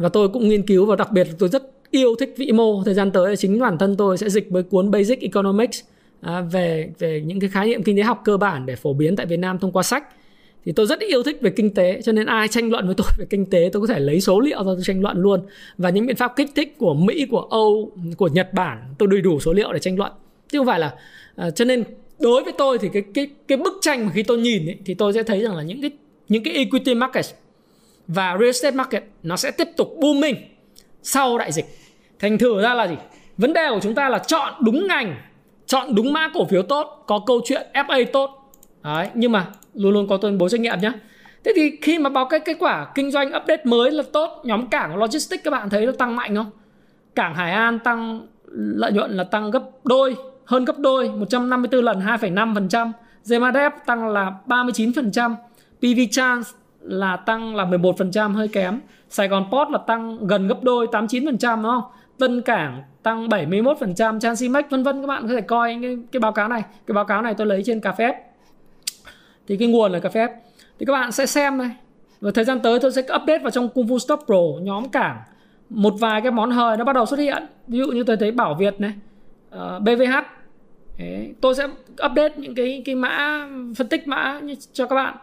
[0.00, 2.84] và tôi cũng nghiên cứu và đặc biệt tôi rất yêu thích vĩ mô.
[2.84, 5.80] Thời gian tới chính bản thân tôi sẽ dịch với cuốn basic economics
[6.20, 9.16] à, về về những cái khái niệm kinh tế học cơ bản để phổ biến
[9.16, 10.04] tại việt nam thông qua sách.
[10.64, 13.06] Thì tôi rất yêu thích về kinh tế cho nên ai tranh luận với tôi
[13.18, 15.40] về kinh tế tôi có thể lấy số liệu ra tôi tranh luận luôn.
[15.78, 19.20] Và những biện pháp kích thích của mỹ của âu của nhật bản tôi đầy
[19.20, 20.12] đủ số liệu để tranh luận.
[20.48, 20.94] Chứ không phải là
[21.36, 21.84] à, cho nên
[22.20, 24.94] đối với tôi thì cái cái cái bức tranh mà khi tôi nhìn ấy, thì
[24.94, 25.90] tôi sẽ thấy rằng là những cái
[26.28, 27.24] những cái equity market
[28.14, 30.36] và real estate market nó sẽ tiếp tục booming
[31.02, 31.66] sau đại dịch.
[32.18, 32.96] Thành thử ra là gì?
[33.36, 35.16] Vấn đề của chúng ta là chọn đúng ngành
[35.66, 38.52] chọn đúng mã cổ phiếu tốt có câu chuyện fa tốt.
[38.84, 40.92] Đấy nhưng mà luôn luôn có tuyên bố trách nhiệm nhé
[41.44, 44.66] thế thì khi mà báo cái kết quả kinh doanh update mới là tốt nhóm
[44.66, 46.50] cảng logistics các bạn thấy nó tăng mạnh không?
[47.14, 52.00] Cảng Hải An tăng lợi nhuận là tăng gấp đôi hơn gấp đôi 154 lần
[52.00, 52.90] 2,5%
[53.28, 55.34] Gemadep tăng là 39%
[55.78, 58.80] PV Trans là tăng là 11% hơi kém.
[59.08, 61.82] Sài Gòn Port là tăng gần gấp đôi 89% đúng không?
[62.18, 66.32] Tân Cảng tăng 71%, Transimax vân vân các bạn có thể coi cái, cái báo
[66.32, 66.62] cáo này.
[66.86, 68.12] Cái báo cáo này tôi lấy trên cà phê.
[69.48, 70.26] Thì cái nguồn là cà phê.
[70.78, 71.70] Thì các bạn sẽ xem này.
[72.20, 75.18] Và thời gian tới tôi sẽ update vào trong Kung Fu Stop Pro nhóm cảng
[75.70, 77.46] một vài cái món hời nó bắt đầu xuất hiện.
[77.68, 78.92] Ví dụ như tôi thấy Bảo Việt này,
[79.50, 80.40] ờ, uh, BVH
[81.00, 81.64] Đấy, tôi sẽ
[82.06, 84.40] update những cái cái mã phân tích mã
[84.72, 85.16] cho các bạn.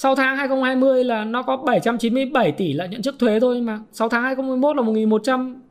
[0.00, 4.08] Sau tháng 2020 là nó có 797 tỷ lợi nhuận trước thuế thôi mà 6
[4.08, 5.62] tháng 2021 là 1100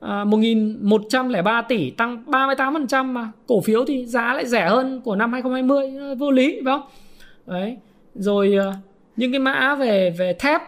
[0.00, 5.32] à, 1103 tỷ tăng 38% mà cổ phiếu thì giá lại rẻ hơn của năm
[5.32, 6.88] 2020 vô lý phải không?
[7.46, 7.76] Đấy.
[8.14, 8.72] Rồi à,
[9.16, 10.60] những cái mã về về thép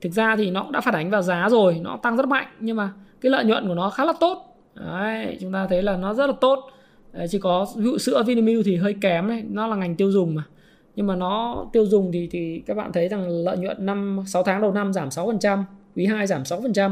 [0.00, 2.46] thực ra thì nó cũng đã phản ánh vào giá rồi, nó tăng rất mạnh
[2.60, 2.90] nhưng mà
[3.20, 4.56] cái lợi nhuận của nó khá là tốt.
[4.74, 6.70] Đấy, chúng ta thấy là nó rất là tốt
[7.12, 10.10] Đấy, chỉ có ví dụ sữa Vinamilk thì hơi kém đấy nó là ngành tiêu
[10.10, 10.42] dùng mà
[10.96, 14.42] nhưng mà nó tiêu dùng thì thì các bạn thấy rằng lợi nhuận năm 6
[14.42, 15.62] tháng đầu năm giảm 6%,
[15.96, 16.90] quý 2 giảm 6%.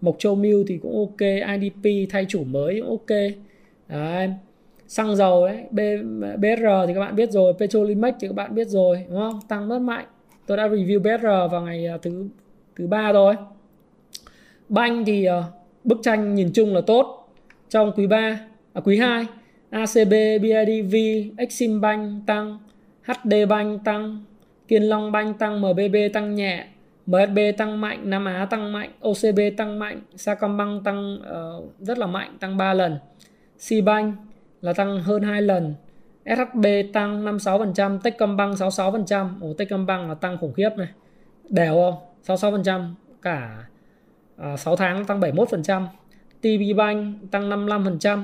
[0.00, 3.18] Mộc Châu Milk thì cũng ok, IDP thay chủ mới cũng ok.
[3.88, 4.30] Đấy.
[4.88, 5.80] Xăng dầu ấy, B,
[6.36, 9.40] BR thì các bạn biết rồi, Petrolimex thì các bạn biết rồi, đúng không?
[9.48, 10.06] Tăng rất mạnh.
[10.46, 12.28] Tôi đã review BR vào ngày à, thứ
[12.76, 13.34] thứ ba rồi.
[14.68, 15.44] Banh thì uh,
[15.84, 17.28] bức tranh nhìn chung là tốt
[17.68, 18.40] trong quý 3,
[18.72, 19.26] à, quý 2
[19.70, 20.96] ACB, BIDV,
[21.36, 22.58] Exim Bank tăng,
[23.06, 24.24] HD Bank tăng,
[24.68, 26.66] Kiên Long Bank tăng, MBB tăng nhẹ,
[27.06, 32.06] MSB tăng mạnh, Nam Á tăng mạnh, OCB tăng mạnh, Sacombank tăng uh, rất là
[32.06, 32.98] mạnh, tăng 3 lần.
[33.68, 34.14] Cbank
[34.60, 35.74] là tăng hơn 2 lần.
[36.24, 39.28] SHB tăng 56%, Techcombank 66%.
[39.40, 40.88] Ồ, Techcombank là tăng khủng khiếp này.
[41.48, 41.94] Đều không?
[42.38, 42.94] 66%.
[43.22, 43.64] Cả
[44.36, 45.86] ờ, uh, 6 tháng tăng 71%.
[46.40, 48.22] TB Bank tăng 55%.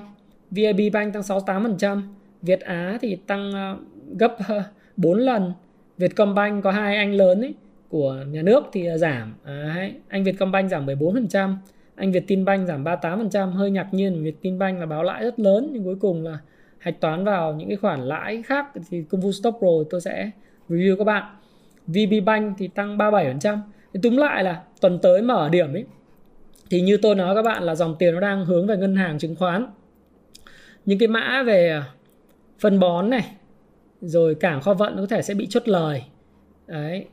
[0.52, 2.02] VIB Bank tăng 68%,
[2.42, 4.62] Việt Á thì tăng uh, gấp ờ,
[4.96, 5.52] 4 lần.
[5.98, 7.54] Vietcombank có hai anh lớn ấy
[7.88, 9.34] của nhà nước thì ờ, giảm.
[9.44, 11.54] À, Đấy, anh Vietcombank giảm 14%,
[11.94, 15.96] anh Vietinbank giảm 38%, hơi ngạc nhiên Vietinbank là báo lãi rất lớn nhưng cuối
[16.00, 16.38] cùng là
[16.78, 20.30] hạch toán vào những cái khoản lãi khác thì công vụ Stop rồi tôi sẽ
[20.68, 21.24] review các bạn.
[21.86, 23.58] VBBank thì tăng 37%.
[23.94, 25.84] Thì túm lại là tuần tới mở điểm ấy
[26.70, 29.18] thì như tôi nói các bạn là dòng tiền nó đang hướng về ngân hàng
[29.18, 29.66] chứng khoán
[30.84, 31.82] những cái mã về ờ,
[32.58, 33.30] phân bón này
[34.02, 36.02] rồi cảng kho vận có thể sẽ bị chốt lời.
[36.66, 37.06] Đấy.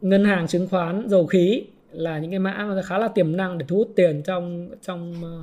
[0.00, 3.58] Ngân hàng chứng khoán, dầu khí là những cái mã mà khá là tiềm năng
[3.58, 5.42] để thu hút tiền trong trong ờ,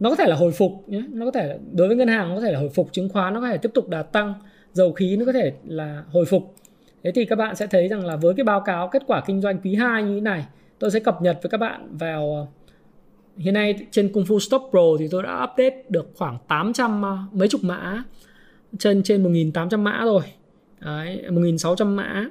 [0.00, 1.02] nó có thể là hồi phục nhé.
[1.10, 3.34] Nó có thể đối với ngân hàng nó có thể là hồi phục, chứng khoán
[3.34, 4.34] nó có thể tiếp tục đạt tăng,
[4.72, 6.54] dầu khí nó có thể là hồi phục.
[7.02, 9.40] Thế thì các bạn sẽ thấy rằng là với cái báo cáo kết quả kinh
[9.40, 10.44] doanh quý 2 như thế này,
[10.78, 12.46] tôi sẽ cập nhật với các bạn vào ờ,
[13.36, 17.18] hiện nay trên Kung Fu Stop Pro thì tôi đã update được khoảng 800 ờ,
[17.32, 18.02] mấy chục mã
[18.78, 20.22] trên trên 1800 mã rồi.
[20.80, 22.26] Đấy, 1600 mã.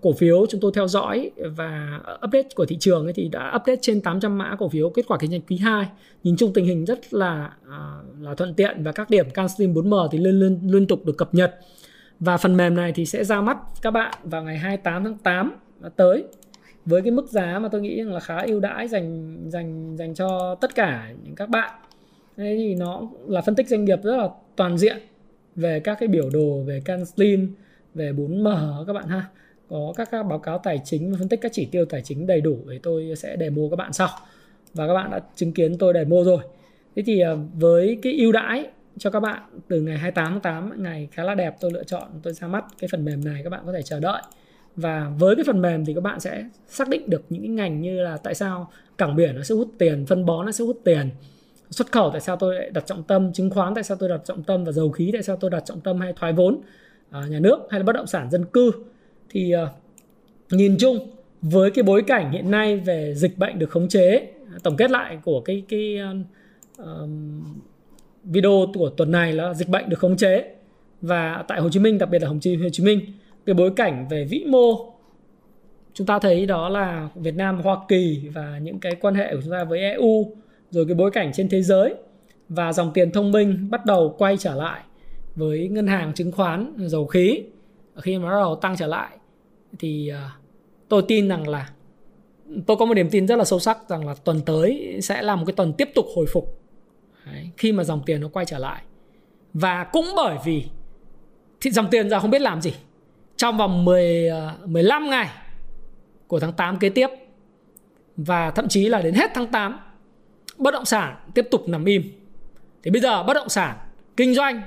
[0.00, 3.78] Cổ phiếu chúng tôi theo dõi và update của thị trường ấy thì đã update
[3.82, 5.86] trên 800 mã cổ phiếu kết quả kinh doanh quý 2
[6.22, 7.78] nhìn chung tình hình rất là à,
[8.20, 11.34] là thuận tiện và các điểm CanSlim 4M thì liên, liên liên tục được cập
[11.34, 11.54] nhật.
[12.20, 15.52] Và phần mềm này thì sẽ ra mắt các bạn vào ngày 28 tháng 8
[15.96, 16.24] tới.
[16.84, 20.54] Với cái mức giá mà tôi nghĩ là khá ưu đãi dành dành dành cho
[20.60, 21.70] tất cả những các bạn.
[22.36, 24.96] Thế thì nó là phân tích doanh nghiệp rất là toàn diện
[25.56, 27.52] về các cái biểu đồ về Canslin
[27.94, 29.26] về 4M các bạn ha.
[29.68, 32.26] Có các, các báo cáo tài chính và phân tích các chỉ tiêu tài chính
[32.26, 34.08] đầy đủ để tôi sẽ demo các bạn sau.
[34.74, 36.38] Và các bạn đã chứng kiến tôi demo rồi.
[36.96, 38.66] Thế thì ờ, với cái ưu đãi
[38.98, 42.08] cho các bạn từ ngày 28 tháng 8 ngày khá là đẹp tôi lựa chọn
[42.22, 44.22] tôi ra mắt cái phần mềm này các bạn có thể chờ đợi.
[44.76, 47.80] Và với cái phần mềm thì các bạn sẽ xác định được những cái ngành
[47.80, 50.80] như là tại sao cảng biển nó sẽ hút tiền phân bón nó sẽ hút
[50.84, 51.10] tiền
[51.70, 54.20] xuất khẩu tại sao tôi lại đặt trọng tâm chứng khoán tại sao tôi đặt
[54.24, 56.60] trọng tâm và dầu khí tại sao tôi đặt trọng tâm hay thoái vốn
[57.10, 58.72] à, nhà nước hay là bất động sản dân cư.
[59.30, 59.66] Thì à,
[60.50, 61.10] nhìn chung
[61.42, 65.18] với cái bối cảnh hiện nay về dịch bệnh được khống chế tổng kết lại
[65.24, 65.98] của cái cái
[66.82, 66.86] uh,
[68.24, 70.54] video của tuần này là dịch bệnh được khống chế.
[71.00, 72.36] Và tại Hồ Chí Minh đặc biệt là Hồ
[72.72, 73.00] Chí Minh
[73.46, 74.92] cái bối cảnh về vĩ mô
[75.96, 79.40] chúng ta thấy đó là Việt Nam Hoa Kỳ và những cái quan hệ của
[79.42, 80.36] chúng ta với EU
[80.70, 81.94] rồi cái bối cảnh trên thế giới
[82.48, 84.80] và dòng tiền thông minh bắt đầu quay trở lại
[85.36, 87.42] với ngân hàng chứng khoán dầu khí.
[87.96, 89.16] Khi mà bắt đầu tăng trở lại
[89.78, 90.30] thì à,
[90.88, 91.70] tôi tin rằng là
[92.66, 95.36] tôi có một niềm tin rất là sâu sắc rằng là tuần tới sẽ là
[95.36, 96.60] một cái tuần tiếp tục hồi phục.
[97.26, 98.82] Đấy, khi mà dòng tiền nó quay trở lại.
[99.54, 100.64] Và cũng bởi vì
[101.60, 102.74] thì dòng tiền giờ không biết làm gì.
[103.36, 104.30] Trong vòng 10
[104.64, 105.28] 15 à, ngày
[106.26, 107.08] của tháng 8 kế tiếp
[108.16, 109.78] và thậm chí là đến hết tháng 8
[110.58, 112.02] bất động sản tiếp tục nằm im.
[112.82, 113.76] Thì bây giờ bất động sản
[114.16, 114.62] kinh doanh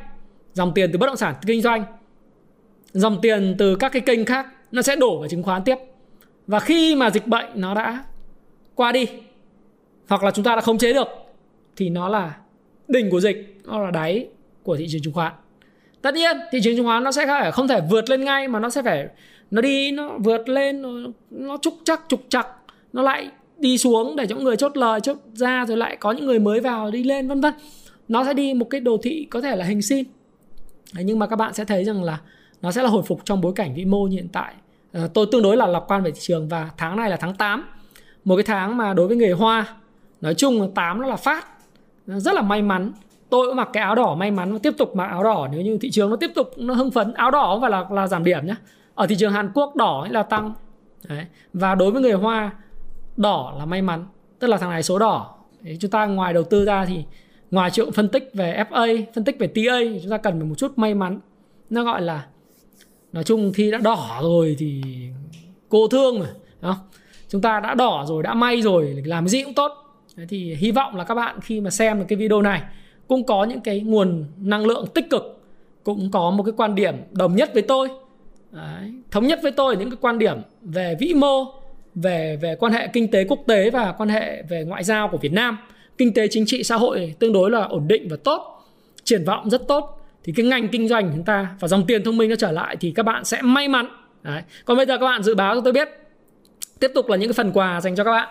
[0.54, 1.86] dòng tiền từ bất động sản kinh doanh
[2.94, 5.76] dòng tiền từ các cái kênh khác nó sẽ đổ vào chứng khoán tiếp
[6.48, 8.04] và khi mà dịch bệnh nó đã
[8.76, 9.06] qua đi
[10.08, 11.08] hoặc là chúng ta đã khống chế được
[11.76, 12.38] thì nó là
[12.88, 14.28] đỉnh của dịch nó là đáy
[14.64, 15.34] của thị trường chứng khoán
[16.02, 18.70] tất nhiên thị trường chứng khoán nó sẽ không thể vượt lên ngay mà nó
[18.70, 19.08] sẽ phải
[19.52, 20.90] nó đi nó vượt lên nó,
[21.30, 22.48] nó trục chắc trục chặt
[22.94, 23.30] nó lại
[23.60, 26.40] đi xuống để cho những người chốt lời chốt ra rồi lại có những người
[26.40, 27.54] mới vào đi lên vân vân.
[28.08, 30.06] Nó sẽ đi một cái đồ thị có thể là hình sin.
[30.94, 32.20] Đấy, nhưng mà các bạn sẽ thấy rằng là
[32.62, 34.54] nó sẽ là hồi phục trong bối cảnh vĩ mô như hiện tại.
[34.94, 37.36] À, tôi tương đối là lạc quan về thị trường và tháng này là tháng
[37.36, 37.66] 8
[38.26, 39.76] một cái tháng mà đối với người hoa
[40.22, 41.48] nói chung là 8 nó là phát.
[42.08, 42.92] Rất là may mắn.
[43.30, 45.48] Tôi cũng mặc cái áo đỏ may mắn và tiếp tục mặc áo đỏ.
[45.52, 47.86] Nếu như thị trường nó tiếp tục nó hưng phấn áo đỏ không phải là
[47.92, 48.56] là giảm điểm nhé
[48.96, 50.54] ở thị trường Hàn Quốc đỏ là tăng.
[51.08, 51.26] Đấy.
[51.54, 52.52] và đối với người hoa
[53.20, 54.06] đỏ là may mắn
[54.40, 55.36] tức là thằng này số đỏ.
[55.62, 57.04] Đấy, chúng ta ngoài đầu tư ra thì
[57.52, 60.74] ngoài chuyện phân tích về FA phân tích về TA chúng ta cần một chút
[60.76, 61.20] may mắn.
[61.70, 62.26] Nó gọi là
[63.14, 64.82] nói chung thi đã đỏ rồi thì
[65.70, 66.26] cô thương mà
[66.62, 66.78] đó.
[67.30, 69.72] chúng ta đã đỏ rồi đã may rồi làm gì cũng tốt.
[70.16, 72.62] Đấy thì hy vọng là các bạn khi mà xem được cái video này
[73.08, 75.42] cũng có những cái nguồn năng lượng tích cực
[75.84, 77.90] cũng có một cái quan điểm đồng nhất với tôi.
[78.52, 81.59] Đấy, thống nhất với tôi những cái quan điểm về vĩ mô
[81.96, 85.18] về về quan hệ kinh tế quốc tế và quan hệ về ngoại giao của
[85.18, 85.58] Việt Nam.
[85.98, 88.66] Kinh tế chính trị xã hội tương đối là ổn định và tốt
[89.04, 89.96] triển vọng rất tốt.
[90.24, 92.52] Thì cái ngành kinh doanh của chúng ta và dòng tiền thông minh nó trở
[92.52, 93.88] lại thì các bạn sẽ may mắn.
[94.24, 94.42] Đấy.
[94.66, 95.88] còn bây giờ các bạn dự báo cho tôi biết.
[96.80, 98.30] Tiếp tục là những cái phần quà dành cho các bạn.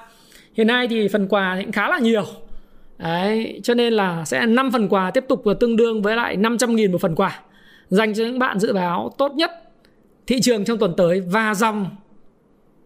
[0.55, 2.25] Hiện nay thì phần quà cũng khá là nhiều.
[2.99, 6.77] Đấy, cho nên là sẽ 5 phần quà tiếp tục tương đương với lại 500
[6.77, 7.41] nghìn một phần quà
[7.89, 9.51] dành cho những bạn dự báo tốt nhất
[10.27, 11.21] thị trường trong tuần tới.
[11.21, 11.87] Và dòng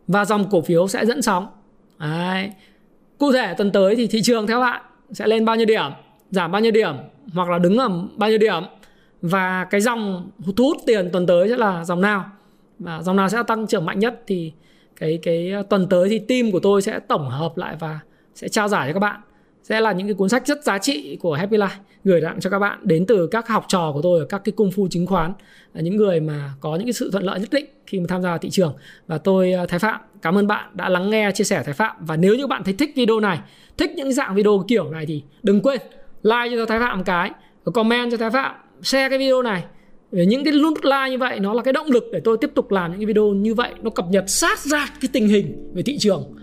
[0.09, 1.47] và dòng cổ phiếu sẽ dẫn sóng.
[1.99, 2.51] Đấy.
[3.19, 4.83] Cụ thể tuần tới thì thị trường theo bạn
[5.13, 5.85] sẽ lên bao nhiêu điểm,
[6.31, 6.95] giảm bao nhiêu điểm
[7.35, 8.63] hoặc là đứng ở bao nhiêu điểm
[9.23, 12.25] và cái dòng thu hút tiền tuần tới sẽ là dòng nào
[12.79, 14.53] và dòng nào sẽ tăng trưởng mạnh nhất thì
[14.97, 18.01] cái cái tuần tới thì team của tôi sẽ tổng hợp lại và
[18.35, 19.21] sẽ trao giải cho các bạn
[19.63, 21.69] sẽ là những cái cuốn sách rất giá trị của Happy Life
[22.05, 24.53] gửi tặng cho các bạn đến từ các học trò của tôi ở các cái
[24.53, 25.33] cung phu chứng khoán
[25.73, 28.23] à, những người mà có những cái sự thuận lợi nhất định khi mà tham
[28.23, 28.75] gia thị trường.
[29.07, 31.97] Và tôi à, Thái Phạm cảm ơn bạn đã lắng nghe chia sẻ Thái Phạm.
[32.01, 33.39] Và nếu như bạn thấy thích video này
[33.77, 35.81] thích những dạng video kiểu này thì đừng quên
[36.23, 37.31] like cho Thái Phạm một cái
[37.75, 39.65] comment cho Thái Phạm share cái video này.
[40.13, 42.51] Để những cái nút like như vậy nó là cái động lực để tôi tiếp
[42.55, 43.73] tục làm những cái video như vậy.
[43.83, 46.35] Nó cập nhật sát ra cái tình hình về thị trường.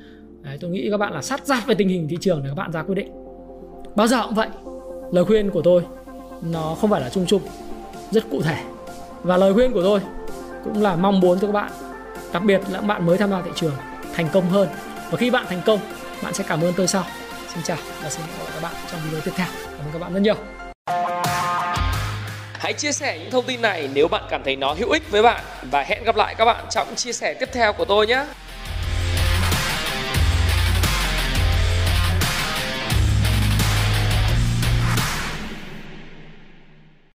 [0.41, 2.55] Đấy, tôi nghĩ các bạn là sát ra về tình hình thị trường để các
[2.55, 3.11] bạn ra quyết định.
[3.95, 4.47] Bao giờ cũng vậy
[5.11, 5.83] lời khuyên của tôi,
[6.41, 7.41] nó không phải là chung chung,
[8.11, 8.57] rất cụ thể.
[9.23, 10.01] Và lời khuyên của tôi
[10.63, 11.71] cũng là mong muốn cho các bạn,
[12.33, 13.73] đặc biệt là các bạn mới tham gia thị trường,
[14.15, 14.69] thành công hơn.
[15.11, 15.79] Và khi bạn thành công,
[16.23, 17.03] bạn sẽ cảm ơn tôi sau.
[17.53, 19.47] Xin chào và xin hẹn gặp lại các bạn trong video tiếp theo.
[19.77, 20.35] Cảm ơn các bạn rất nhiều.
[22.53, 25.21] Hãy chia sẻ những thông tin này nếu bạn cảm thấy nó hữu ích với
[25.21, 25.43] bạn.
[25.71, 28.25] Và hẹn gặp lại các bạn trong chia sẻ tiếp theo của tôi nhé.